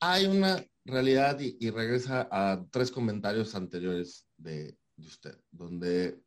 [0.00, 6.20] hay una realidad y, regresa a tres comentarios anteriores de, usted, donde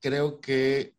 [0.00, 0.96] creo que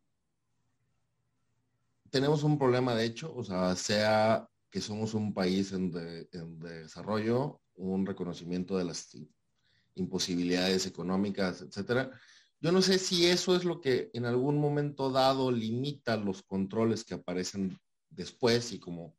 [2.09, 5.91] tenemos un problema de hecho, o sea, sea que somos un país en,
[6.31, 9.07] en desarrollo, un reconocimiento de las
[9.97, 12.11] imposibilidades económicas, etcétera.
[12.59, 17.03] Yo no sé si eso es lo que en algún momento dado limita los controles
[17.03, 17.79] que aparecen
[18.09, 19.15] después y como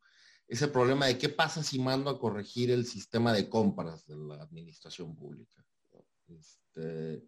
[0.47, 4.35] ese problema de qué pasa si mando a corregir el sistema de compras de la
[4.41, 5.63] administración pública.
[6.27, 7.23] Este,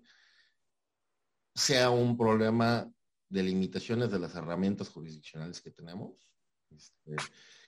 [1.54, 2.92] sea un problema
[3.30, 6.34] de limitaciones de las herramientas jurisdiccionales que tenemos,
[6.70, 7.16] este,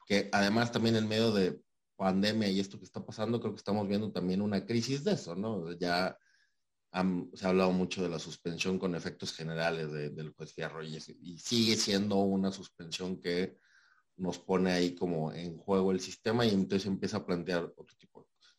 [0.06, 1.62] que además también en medio de
[1.96, 5.36] pandemia y esto que está pasando, creo que estamos viendo también una crisis de eso,
[5.36, 5.72] ¿no?
[5.74, 6.18] Ya
[7.34, 11.40] se ha hablado mucho de la suspensión con efectos generales del juez Fierro y, y,
[11.40, 13.58] sigue siendo una suspensión que
[14.18, 18.20] nos pone ahí como en juego el sistema y entonces empieza a plantear otro tipo
[18.22, 18.56] de cosas.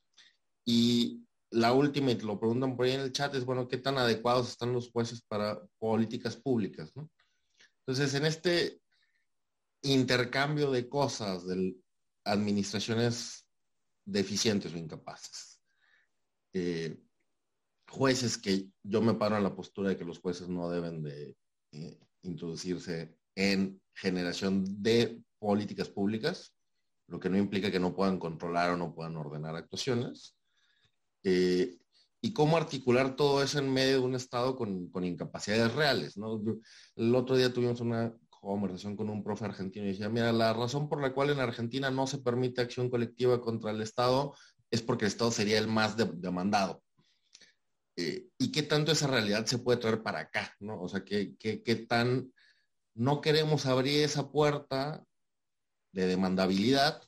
[0.65, 3.79] Y la última, y te lo preguntan por ahí en el chat, es, bueno, ¿qué
[3.79, 7.09] tan adecuados están los jueces para políticas públicas, ¿no?
[7.87, 8.81] Entonces, en este
[9.83, 11.84] intercambio de cosas del
[12.25, 13.47] administraciones
[14.05, 15.61] deficientes o incapaces.
[16.53, 17.01] Eh,
[17.89, 21.37] jueces que yo me paro en la postura de que los jueces no deben de
[21.73, 26.55] eh, introducirse en generación de políticas públicas,
[27.09, 30.37] lo que no implica que no puedan controlar o no puedan ordenar actuaciones.
[31.23, 31.79] Eh,
[32.21, 36.17] y cómo articular todo eso en medio de un Estado con, incapacidades reales.
[36.97, 38.15] el otro día tuvimos una
[38.45, 41.91] conversación con un profe argentino y decía, mira, la razón por la cual en Argentina
[41.91, 44.35] no se permite acción colectiva contra el Estado
[44.71, 46.83] es porque el Estado sería el más demandado.
[47.97, 50.55] Eh, ¿Y qué tanto esa realidad se puede traer para acá?
[50.61, 50.81] ¿no?
[50.81, 52.33] O sea, ¿qué, qué, qué tan
[52.95, 55.05] no queremos abrir esa puerta
[55.93, 57.03] de demandabilidad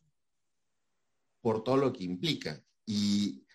[1.40, 2.62] por todo lo que implica?
[2.84, 3.45] Y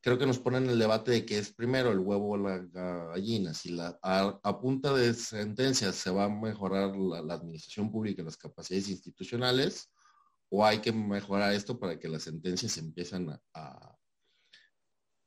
[0.00, 3.52] creo que nos ponen el debate de que es primero el huevo o la gallina.
[3.54, 8.36] Si la, a, punta de sentencias se va a mejorar la, administración pública y las
[8.36, 9.90] capacidades institucionales,
[10.48, 13.96] o hay que mejorar esto para que las sentencias empiezan a,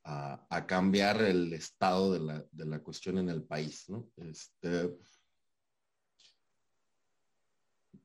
[0.04, 3.86] a, cambiar el estado de la, de la, cuestión en el país.
[3.90, 4.10] ¿no?
[4.18, 4.98] Este,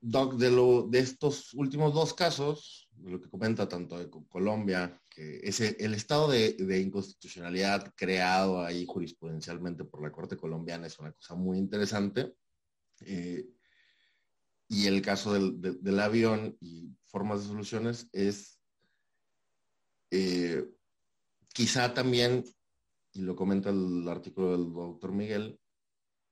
[0.01, 5.41] Doc, de, lo, de estos últimos dos casos, lo que comenta tanto de Colombia, que
[5.43, 11.35] es el estado de, inconstitucionalidad creado ahí jurisprudencialmente por la Corte colombiana es una cosa
[11.35, 12.35] muy interesante.
[13.01, 13.47] Eh,
[14.69, 18.61] y el caso del, avión y formas de soluciones es
[20.11, 20.69] eh,
[21.55, 22.45] quizá también,
[23.13, 25.59] y lo comenta el artículo del doctor Miguel,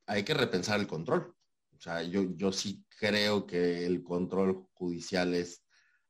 [0.06, 1.34] hay que repensar el control.
[1.76, 5.65] O sea, yo, yo sí creo que el control judicial es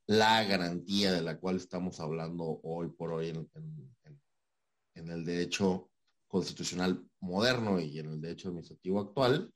[0.07, 5.91] la garantía de la cual estamos hablando hoy por hoy en, el derecho
[6.27, 9.53] constitucional moderno y en el derecho administrativo actual.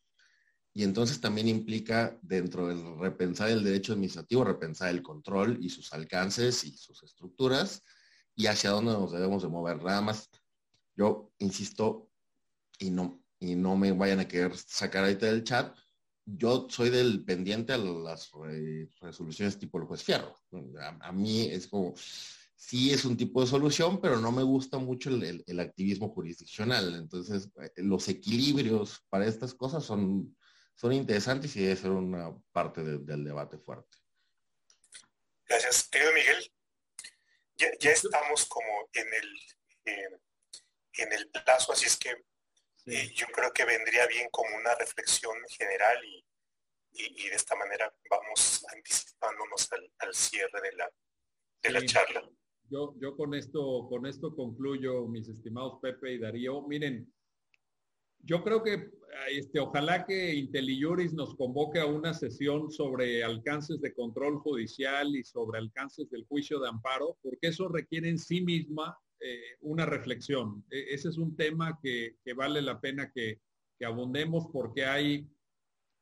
[0.73, 5.91] Y entonces también implica dentro del repensar el derecho administrativo, repensar el control y sus
[5.93, 7.83] alcances y sus estructuras
[8.35, 9.83] y hacia dónde nos debemos de mover.
[9.83, 10.29] Nada más,
[10.95, 12.09] yo insisto,
[12.79, 15.75] y no, y no me vayan a querer sacar ahorita del chat,
[16.25, 18.31] yo soy del pendiente a las
[19.01, 20.35] resoluciones tipo el juez Fierro.
[21.01, 21.93] A, mí es como,
[22.55, 26.95] sí es un tipo de solución, pero no me gusta mucho el, activismo jurisdiccional.
[26.95, 30.35] Entonces, eh, los equilibrios para estas cosas son,
[30.75, 33.97] son interesantes y debe ser una parte del debate fuerte.
[35.47, 36.51] Gracias, querido Miguel.
[37.79, 39.39] Ya, estamos como en el,
[39.85, 40.19] eh,
[40.93, 42.15] en el plazo, así es que
[42.85, 46.25] yo creo que vendría bien como una reflexión general y,
[46.93, 49.69] y, de esta manera vamos anticipándonos
[49.99, 50.91] al, cierre de la,
[51.63, 52.27] de la charla.
[52.69, 56.61] Yo, yo con esto, con esto concluyo, mis estimados Pepe y Darío.
[56.67, 57.11] Miren,
[58.19, 58.91] yo creo que
[59.29, 65.23] este, ojalá que IntelliJuris nos convoque a una sesión sobre alcances de control judicial y
[65.23, 70.63] sobre alcances del juicio de amparo, porque eso requiere en sí misma eh, una reflexión.
[70.69, 73.39] E, ese es un tema que, vale la pena que,
[73.77, 75.27] que abundemos porque hay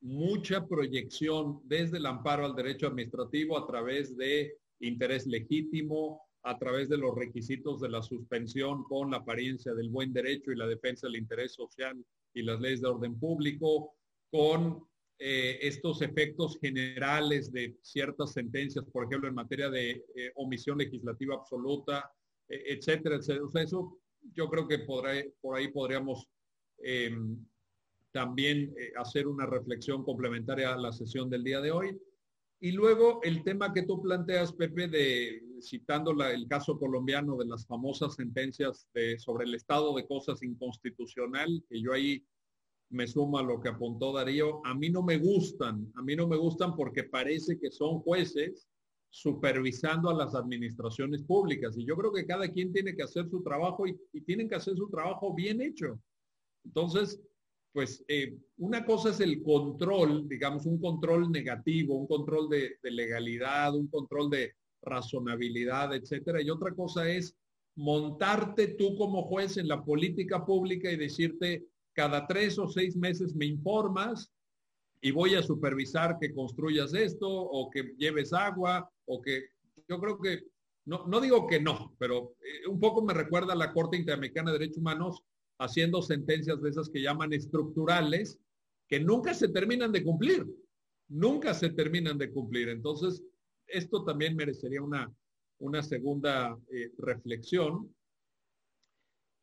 [0.02, 6.88] mucha proyección desde el amparo al derecho administrativo a través de interés legítimo, a través
[6.90, 11.08] de los requisitos de la suspensión con la apariencia del buen derecho y la defensa
[11.08, 12.04] del interés social
[12.34, 13.94] y las leyes de orden público,
[14.32, 20.78] con eh, estos efectos generales de ciertas sentencias, por ejemplo, en materia de eh, omisión
[20.78, 22.10] legislativa absoluta,
[22.50, 23.46] etcétera, etcétera.
[23.46, 24.00] O sea, eso
[24.34, 26.28] yo creo que por ahí podríamos
[26.80, 27.38] em,
[28.12, 32.00] también eh, hacer una reflexión complementaria a la sesión del día de hoy.
[32.62, 37.66] Y luego el tema que tú planteas, Pepe, de citando el caso colombiano de las
[37.66, 38.88] famosas sentencias
[39.18, 42.26] sobre el estado de cosas inconstitucional, que yo ahí
[42.90, 46.28] me sumo a lo que apuntó Darío, a mí no me gustan, a mí no
[46.28, 48.68] me gustan porque parece que son jueces
[49.10, 51.76] supervisando a las administraciones públicas.
[51.78, 54.76] Y yo creo que cada quien tiene que hacer su trabajo y, tienen que hacer
[54.76, 56.00] su trabajo bien hecho.
[56.64, 57.20] Entonces,
[57.74, 63.76] pues eh, una cosa es el control, digamos, un control negativo, un control de, legalidad,
[63.76, 66.42] un control de razonabilidad, etcétera.
[66.42, 67.36] Y otra cosa es
[67.76, 73.36] montarte tú como juez en la política pública y decirte, cada tres o seis meses
[73.36, 74.32] me informas
[75.02, 79.50] y voy a supervisar que construyas esto o que lleves agua o que
[79.88, 80.44] yo creo que,
[80.86, 84.52] no, no digo que no, pero eh, un poco me recuerda a la Corte Interamericana
[84.52, 85.24] de Derechos Humanos
[85.60, 88.40] haciendo sentencias de esas que llaman estructurales,
[88.88, 90.48] que nunca se terminan de cumplir,
[91.10, 92.70] nunca se terminan de cumplir.
[92.70, 93.24] Entonces,
[93.68, 95.14] esto también merecería una,
[95.60, 97.94] una segunda eh, reflexión.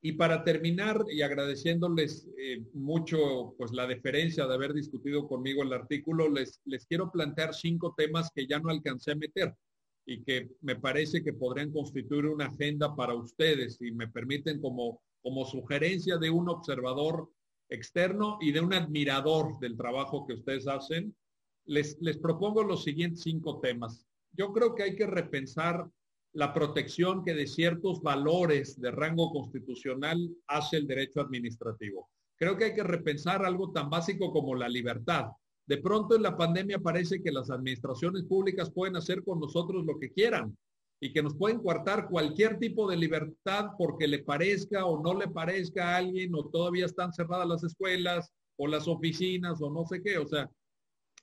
[0.07, 5.73] Y para terminar, y agradeciéndoles eh, mucho pues, la deferencia de haber discutido conmigo el
[5.73, 9.53] artículo, les, les quiero plantear cinco temas que ya no alcancé a meter
[10.07, 15.01] y que me parece que podrían constituir una agenda para ustedes y me permiten como
[15.27, 17.29] como sugerencia de un observador
[17.69, 21.17] externo y de un admirador del trabajo que ustedes hacen,
[21.65, 24.07] les, les propongo los siguientes cinco temas.
[24.31, 25.91] Yo creo que hay que repensar
[26.37, 32.11] la protección que de ciertos valores de rango constitucional hace el derecho administrativo.
[32.39, 35.31] Creo que hay que repensar algo tan básico como la libertad.
[35.67, 39.99] De pronto en la pandemia parece que las administraciones públicas pueden hacer con nosotros lo
[39.99, 40.55] que quieran,
[41.01, 45.29] y que nos pueden coartar cualquier tipo de libertad porque le parezca o no le
[45.29, 50.03] parezca a alguien o todavía están cerradas las escuelas o las oficinas o no sé
[50.03, 50.19] qué.
[50.19, 50.51] O sea,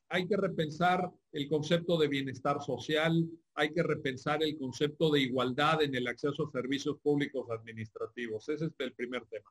[0.10, 5.82] hay que repensar el concepto de bienestar social, hay que repensar el concepto de igualdad
[5.82, 8.48] en el acceso a servicios públicos administrativos.
[8.50, 9.50] Ese es el primer tema.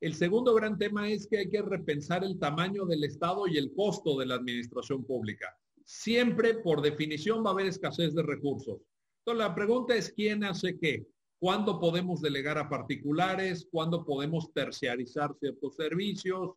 [0.00, 3.72] El segundo gran tema es que hay que repensar el tamaño del Estado y el
[3.74, 5.54] costo de la administración pública.
[5.84, 8.80] Siempre, por definición, va a haber escasez de recursos.
[9.18, 11.04] Entonces, la pregunta es quién hace qué.
[11.40, 13.66] ¿Cuándo podemos delegar a particulares?
[13.70, 16.52] ¿Cuándo podemos terciarizar ciertos servicios?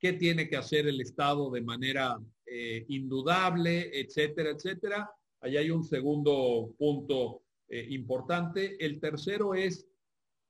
[0.00, 2.18] ¿Qué tiene que hacer el Estado de manera
[2.50, 5.10] eh, indudable, etcétera, etcétera?
[5.40, 8.84] Ahí hay un segundo punto eh, importante.
[8.84, 9.86] El tercero es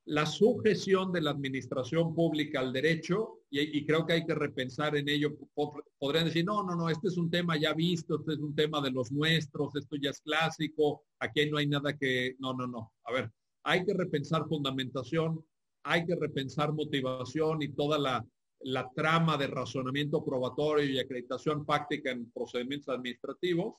[0.06, 5.08] la sujeción de la administración pública al derecho, y, creo que hay que repensar en
[5.08, 5.36] ello.
[5.98, 8.80] Podrían decir, no, no, no, este es un tema ya visto, este es un tema
[8.80, 12.92] de los nuestros, esto ya es clásico, aquí no hay nada que, no, no, no.
[13.04, 13.30] A ver,
[13.64, 15.44] hay que repensar fundamentación,
[15.82, 18.26] hay que repensar motivación y toda la,
[18.60, 23.76] la trama de razonamiento probatorio y acreditación fáctica en procedimientos administrativos.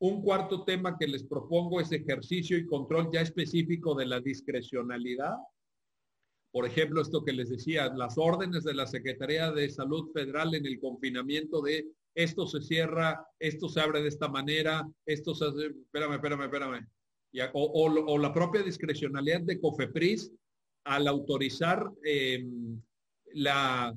[0.00, 5.36] Un cuarto tema que les propongo es ejercicio y control ya específico de la discrecionalidad
[6.52, 10.66] por ejemplo, esto que les decía, las órdenes de la Secretaría de Salud Federal en
[10.66, 15.66] el confinamiento de esto se cierra, esto se abre de esta manera, esto se hace,
[15.68, 16.86] espérame, espérame, espérame.
[17.54, 20.30] o, la propia discrecionalidad de COFEPRIS
[20.84, 22.78] al autorizar em,
[23.34, 23.96] la,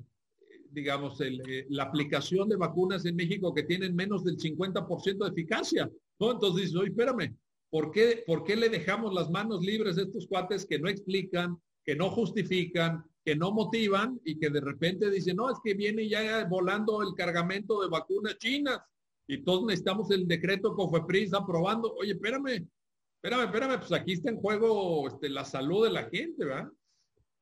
[0.72, 5.90] digamos, eh, la aplicación de vacunas en México que tienen menos del 50% de eficacia.
[6.20, 6.32] ¿no?
[6.32, 7.36] Entonces dices, oye, espérame,
[7.70, 11.58] ¿por qué, ¿por qué le dejamos las manos libres a estos cuates que no explican,
[11.84, 16.08] que no justifican, que no motivan y que de repente dicen, no, es que viene
[16.08, 18.80] ya volando el cargamento de vacunas chinas
[19.28, 21.94] y todos necesitamos el decreto COFEPRIS aprobando.
[21.96, 22.68] Oye, espérame,
[23.16, 26.70] espérame, espérame, pues aquí está en juego este, la salud de la gente, ¿verdad?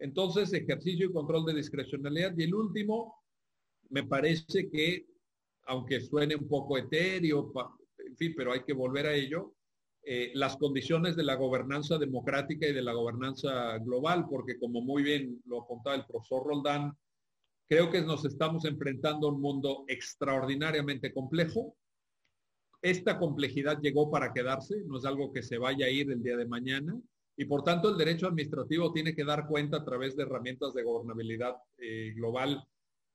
[0.03, 2.33] Entonces, ejercicio y control de discrecionalidad.
[2.37, 3.23] Y el último,
[3.89, 5.07] me parece que
[5.65, 7.53] aunque suene un poco etéreo,
[8.05, 9.53] en fin, pero hay que volver a ello,
[10.03, 15.03] eh, las condiciones de la gobernanza democrática y de la gobernanza global, porque como muy
[15.03, 16.97] bien lo apuntaba el profesor Roldán,
[17.69, 21.77] creo que nos estamos enfrentando a un mundo extraordinariamente complejo.
[22.81, 26.35] Esta complejidad llegó para quedarse, no es algo que se vaya a ir el día
[26.35, 27.01] de mañana,
[27.35, 30.83] y por tanto el derecho administrativo tiene que dar cuenta a través de herramientas de
[30.83, 32.63] gobernabilidad eh, global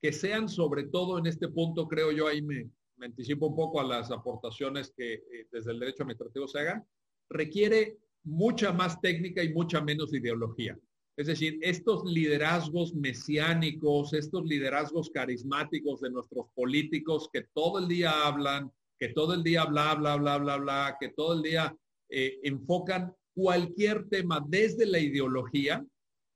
[0.00, 2.70] que sean sobre todo en este punto, creo yo, ahí me,
[3.00, 6.84] anticipo un poco a las aportaciones que eh, desde el derecho administrativo se hagan,
[7.30, 10.76] requiere mucha más técnica y mucha menos ideología.
[11.16, 18.26] Es decir, estos liderazgos mesiánicos, estos liderazgos carismáticos de nuestros políticos que todo el día
[18.26, 21.76] hablan, que todo el día bla, bla, bla, bla, bla, que todo el día
[22.08, 25.86] eh, enfocan cualquier tema desde la ideología,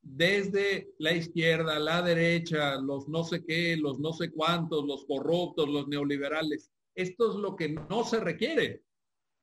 [0.00, 5.68] desde la izquierda, la derecha, los no sé qué, los no sé cuántos, los corruptos,
[5.68, 6.70] los neoliberales.
[6.94, 8.82] Esto es lo que no se requiere.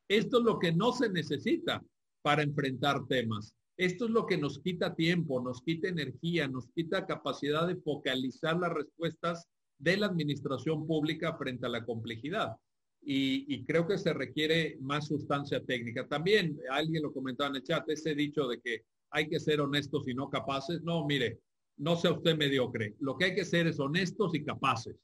[0.07, 1.83] Esto es lo que no se necesita
[2.21, 3.53] para enfrentar temas.
[3.75, 8.57] Esto es lo que nos quita tiempo, nos quita energía, nos quita capacidad de focalizar
[8.57, 12.55] las respuestas de la administración pública frente a la complejidad.
[13.01, 16.07] Y, creo que se requiere más sustancia técnica.
[16.07, 20.07] También alguien lo comentaba en el chat, ese dicho de que hay que ser honestos
[20.07, 20.81] y no capaces.
[20.83, 21.39] No, mire,
[21.77, 22.95] no sea usted mediocre.
[22.99, 24.95] Lo que hay que ser es honestos y capaces.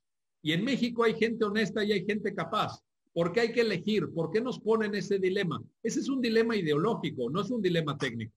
[0.41, 2.79] Y en México hay gente honesta y hay gente capaz.
[3.13, 4.13] ¿Por qué hay que elegir?
[4.13, 5.63] ¿Por qué nos ponen ese dilema?
[5.81, 8.33] Ese es un dilema ideológico, no es un dilema técnico.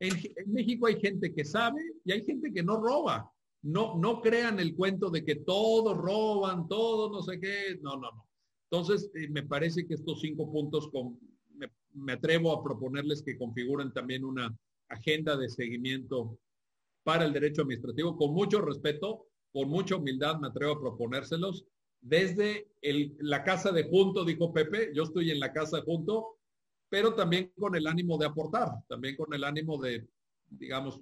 [0.00, 0.12] En,
[0.52, 3.30] México hay gente que sabe y hay gente que no roba.
[3.62, 7.78] No, no crean el cuento de que todos roban, todos no sé qué.
[7.80, 8.26] No, no, no.
[8.78, 10.90] Entonces, eh, me parece que estos cinco puntos
[11.94, 14.54] me atrevo a proponerles que configuren también una,
[14.88, 16.38] agenda de seguimiento
[17.02, 21.64] para el derecho administrativo, con mucho respeto, con mucha humildad me atrevo a proponérselos.
[22.00, 22.68] Desde
[23.18, 26.38] la casa de junto, dijo Pepe, yo estoy en la casa de junto,
[26.88, 30.06] pero también con el ánimo de aportar, también con el ánimo de,
[30.50, 31.00] digamos,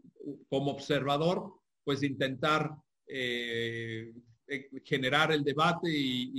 [0.48, 1.52] como observador,
[1.84, 2.74] pues intentar
[3.06, 4.14] eh,
[4.84, 6.30] generar el debate y,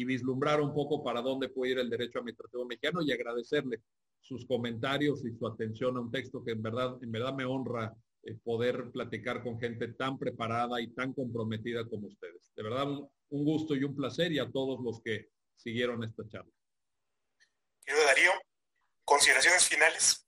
[0.00, 3.80] y, vislumbrar un poco para dónde puede ir el derecho administrativo mexicano y agradecerle
[4.20, 7.94] sus comentarios y su atención a un texto que en verdad, en verdad me honra
[8.22, 12.52] eh, poder platicar con gente tan preparada y tan comprometida como ustedes.
[12.54, 13.08] De verdad, un,
[13.44, 16.52] gusto y un placer y a todos los que siguieron esta charla.
[17.84, 18.30] Querido Darío,
[19.04, 20.26] consideraciones finales.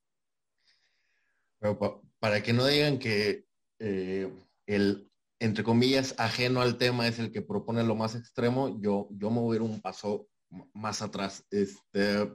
[2.19, 3.45] para que no digan que
[3.79, 4.33] eh,
[4.67, 5.10] el,
[5.41, 9.41] entre comillas, ajeno al tema es el que propone lo más extremo, yo, yo me
[9.41, 10.29] voy a ir un paso
[10.75, 11.47] más atrás.
[11.51, 12.31] Este,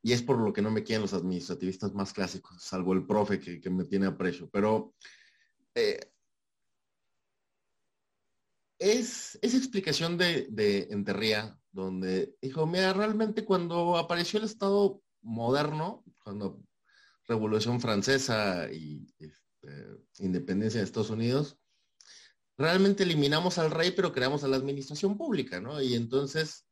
[0.00, 3.40] y es por lo que no me quieren los administrativistas más clásicos, salvo el profe
[3.40, 4.48] que, me tiene aprecio.
[4.48, 4.94] Pero
[5.74, 5.98] eh,
[8.78, 16.04] es esa explicación de, de Enterría, donde dijo, mira, realmente cuando apareció el Estado moderno,
[16.22, 16.62] cuando
[17.26, 21.58] Revolución Francesa y este, independencia de Estados Unidos,
[22.58, 25.80] realmente eliminamos al rey, pero creamos a la administración pública, ¿no?
[25.80, 26.66] Y entonces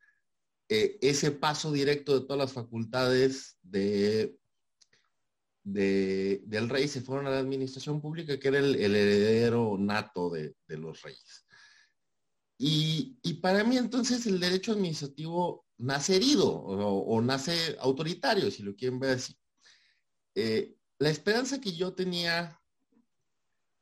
[0.68, 4.36] eh, ese paso directo de todas las facultades de,
[5.62, 11.02] del rey se fueron a la administración pública, que era el, heredero nato de, los
[11.02, 11.46] reyes.
[12.58, 18.98] Y, para mí entonces el derecho administrativo nace herido o, nace autoritario, si lo quieren
[18.98, 19.36] ver así.
[20.34, 22.60] Eh, la esperanza que yo tenía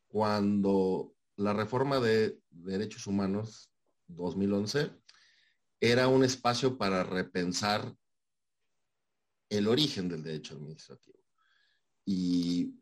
[0.08, 3.70] cuando la reforma de derechos humanos
[4.08, 4.90] 2011
[5.80, 7.94] era un espacio para repensar
[9.50, 11.18] el origen del derecho administrativo.
[12.06, 12.74] Y,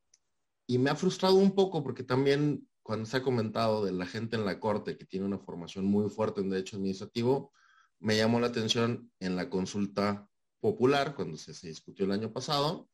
[0.69, 4.47] me ha frustrado un poco porque también cuando se ha comentado de la gente en
[4.47, 7.53] la corte que tiene una formación muy fuerte en derecho administrativo,
[8.01, 10.29] me llamó la atención en la consulta
[10.61, 12.89] popular cuando se, discutió el año pasado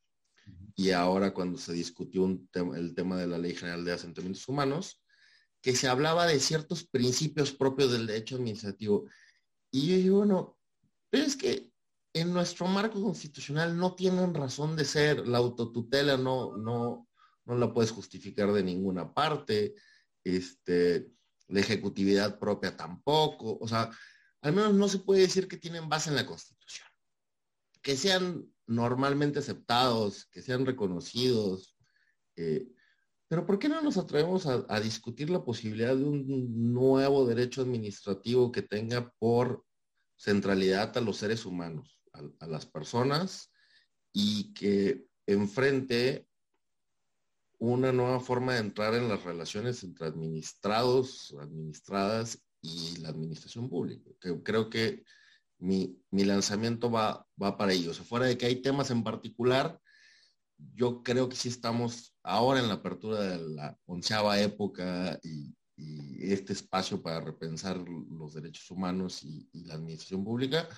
[0.74, 5.00] y ahora cuando se discutió el tema de la Ley General de Asentamientos Humanos,
[5.60, 9.06] que se hablaba de ciertos principios propios del derecho administrativo
[9.70, 10.58] y yo digo, bueno,
[11.10, 11.70] pero es que
[12.14, 17.08] en nuestro marco constitucional no tienen razón de ser, la autotutela no, no,
[17.44, 19.74] no la puedes justificar de ninguna parte,
[20.24, 21.10] este,
[21.48, 23.90] la ejecutividad propia tampoco, o sea,
[24.40, 26.86] al menos no se puede decir que tienen base en la constitución.
[27.82, 31.76] Que sean normalmente aceptados, que sean reconocidos,
[32.36, 32.68] eh,
[33.28, 38.50] pero ¿por qué no nos atrevemos a, discutir la posibilidad de un nuevo derecho administrativo
[38.50, 39.64] que tenga por
[40.16, 43.52] centralidad a los seres humanos, a, las personas,
[44.14, 46.26] y que enfrente
[47.58, 54.10] una nueva forma de entrar en las relaciones entre administrados, administradas y la administración pública.
[54.42, 55.04] creo que
[55.58, 57.98] mi, lanzamiento va, va para ellos.
[57.98, 59.78] fuera de que hay temas en particular,
[60.74, 65.54] yo creo que sí estamos ahora en la apertura de la onceava época y,
[66.20, 70.68] este espacio para repensar los derechos humanos y, la administración pública.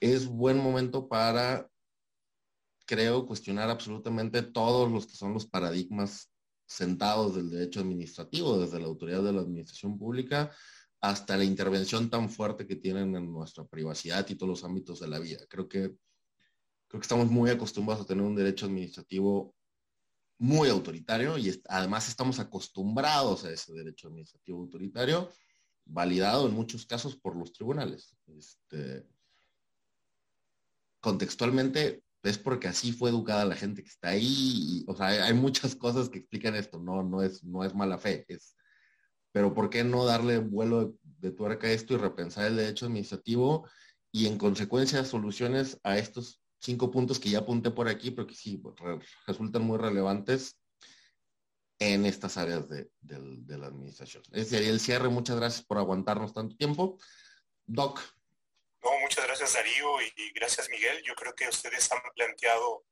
[0.00, 1.68] Es buen momento para,
[2.86, 6.32] creo, cuestionar absolutamente todos los que son los paradigmas
[6.64, 10.52] sentados del derecho administrativo, desde la autoridad de la administración pública
[11.00, 15.08] hasta la intervención tan fuerte que tienen en nuestra privacidad y todos los ámbitos de
[15.08, 15.44] la vida.
[15.48, 15.80] Creo que,
[16.88, 19.54] creo que estamos muy acostumbrados a tener un derecho administrativo
[20.44, 25.30] muy autoritario y además estamos acostumbrados a ese derecho administrativo autoritario,
[25.86, 28.14] validado en muchos casos por los tribunales.
[28.26, 29.06] Este,
[31.00, 34.84] contextualmente es porque así fue educada la gente que está ahí.
[34.86, 36.78] o sea, hay, muchas cosas que explican esto.
[36.78, 38.26] No, no es, no es mala fe.
[38.28, 38.54] Es,
[39.32, 43.66] pero ¿por qué no darle vuelo de, tuerca a esto y repensar el derecho administrativo
[44.12, 48.34] y en consecuencia soluciones a estos cinco puntos que ya apunté por aquí, pero que
[48.34, 48.60] sí
[49.26, 50.58] resultan muy relevantes
[51.78, 54.22] en estas áreas de, la administración.
[54.32, 55.08] Ese sería el cierre.
[55.08, 56.98] Muchas gracias por aguantarnos tanto tiempo.
[57.66, 58.00] Doc.
[58.82, 61.02] No, muchas gracias Darío y, gracias Miguel.
[61.04, 62.84] Yo creo que ustedes han planteado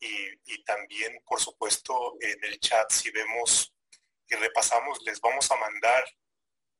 [0.00, 0.06] y,
[0.46, 3.72] y, también, por supuesto, en el chat, si vemos
[4.28, 6.04] y repasamos, les vamos a mandar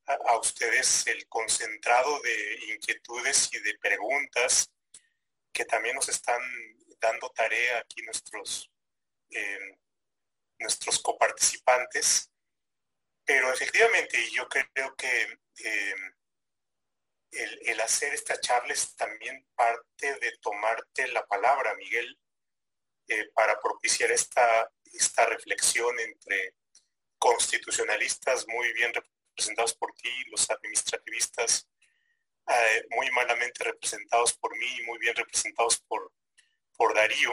[0.07, 4.71] a, ustedes el concentrado de inquietudes y de preguntas
[5.53, 6.41] que también nos están
[7.01, 8.71] dando tarea aquí nuestros,
[9.31, 9.77] em,
[10.59, 12.31] nuestros coparticipantes.
[13.25, 16.15] Pero efectivamente, yo creo que em,
[17.33, 22.19] el, hacer esta charla es también parte de tomarte la palabra, Miguel,
[23.09, 26.55] eh, para propiciar esta, esta reflexión entre
[27.19, 31.69] constitucionalistas muy bien representados por ti, los administrativistas
[32.51, 36.13] eh, muy malamente representados por mí y muy bien representados por,
[36.77, 37.33] por Darío.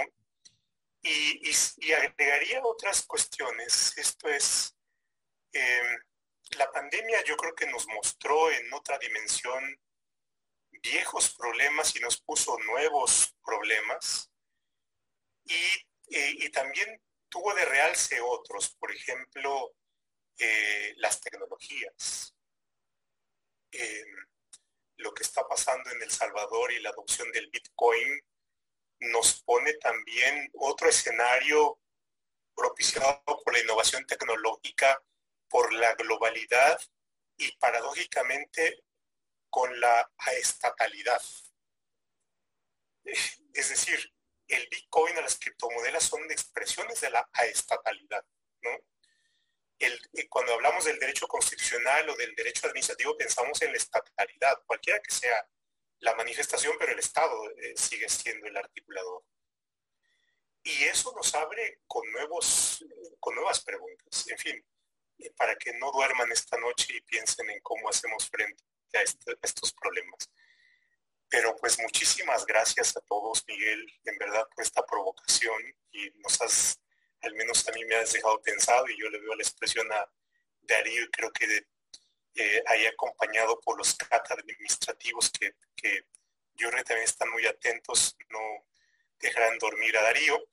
[1.01, 3.97] Y, agregaría otras cuestiones.
[3.97, 4.75] Esto es,
[5.53, 5.97] em,
[6.57, 9.79] la pandemia yo creo que nos mostró en otra dimensión
[10.83, 14.29] viejos problemas y nos puso nuevos problemas.
[15.45, 19.73] Y, y también tuvo de realce otros, por ejemplo,
[20.39, 22.35] eh, las tecnologías,
[24.97, 28.21] lo que está pasando en El Salvador y la adopción del Bitcoin
[28.99, 31.79] nos pone también otro escenario
[32.55, 35.01] propiciado por la innovación tecnológica,
[35.49, 36.79] por la globalidad
[37.37, 38.83] y paradójicamente
[39.49, 41.21] con la estatalidad.
[43.03, 44.13] Es decir,
[44.47, 48.25] el Bitcoin o las criptomonedas son expresiones de la aestatalidad,
[48.61, 48.71] ¿no?
[49.79, 54.99] Eh, cuando hablamos del derecho constitucional o del derecho administrativo pensamos en la estatalidad, cualquiera
[54.99, 55.47] que sea
[55.99, 59.23] la manifestación, pero el Estado eh, sigue siendo el articulador.
[60.63, 62.83] Y eso nos abre con, nuevos,
[63.19, 64.27] con nuevas preguntas.
[64.27, 64.65] En fin,
[65.19, 68.63] eh, para que no duerman esta noche y piensen en cómo hacemos frente
[68.93, 70.29] a, este, a estos problemas.
[71.29, 76.79] Pero pues muchísimas gracias a todos, Miguel, en verdad, por esta provocación y nos has
[77.27, 80.09] al menos a mí me has dejado pensado y yo le veo la expresión a
[80.61, 81.65] Darío y creo que
[82.35, 85.53] eh, ahí acompañado por los cata administrativos que,
[86.55, 88.67] yo creo que también están muy atentos, no
[89.19, 90.47] dejarán dormir a Darío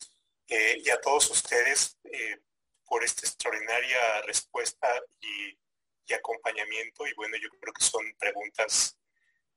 [0.49, 2.39] eh, y a todos ustedes eh,
[2.87, 4.89] por esta extraordinaria respuesta
[5.21, 5.59] y,
[6.07, 7.07] y acompañamiento.
[7.07, 8.99] Y bueno, yo creo que son preguntas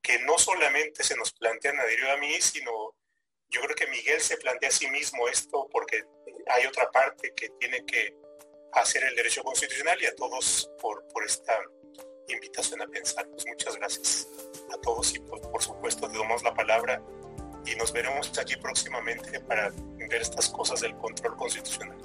[0.01, 2.95] que no solamente se nos plantean a Darío a mí, sino
[3.49, 6.03] yo creo que Miguel se plantea a sí mismo esto porque
[6.49, 8.15] hay otra parte que tiene que
[8.73, 11.53] hacer el derecho constitucional y a todos por, esta
[12.27, 13.27] invitación a pensar.
[13.29, 14.27] Pues muchas gracias
[14.73, 17.01] a todos y por, supuesto te damos la palabra
[17.65, 19.71] y nos veremos aquí próximamente para
[20.09, 21.97] ver estas cosas del control constitucional.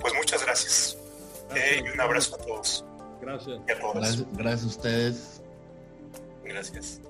[0.00, 0.98] Pues muchas gracias.
[1.54, 2.84] Eh, y un abrazo a todos.
[3.20, 3.58] Gracias.
[3.58, 5.42] a Gracias, gracias a ustedes.
[6.44, 7.00] Gracias.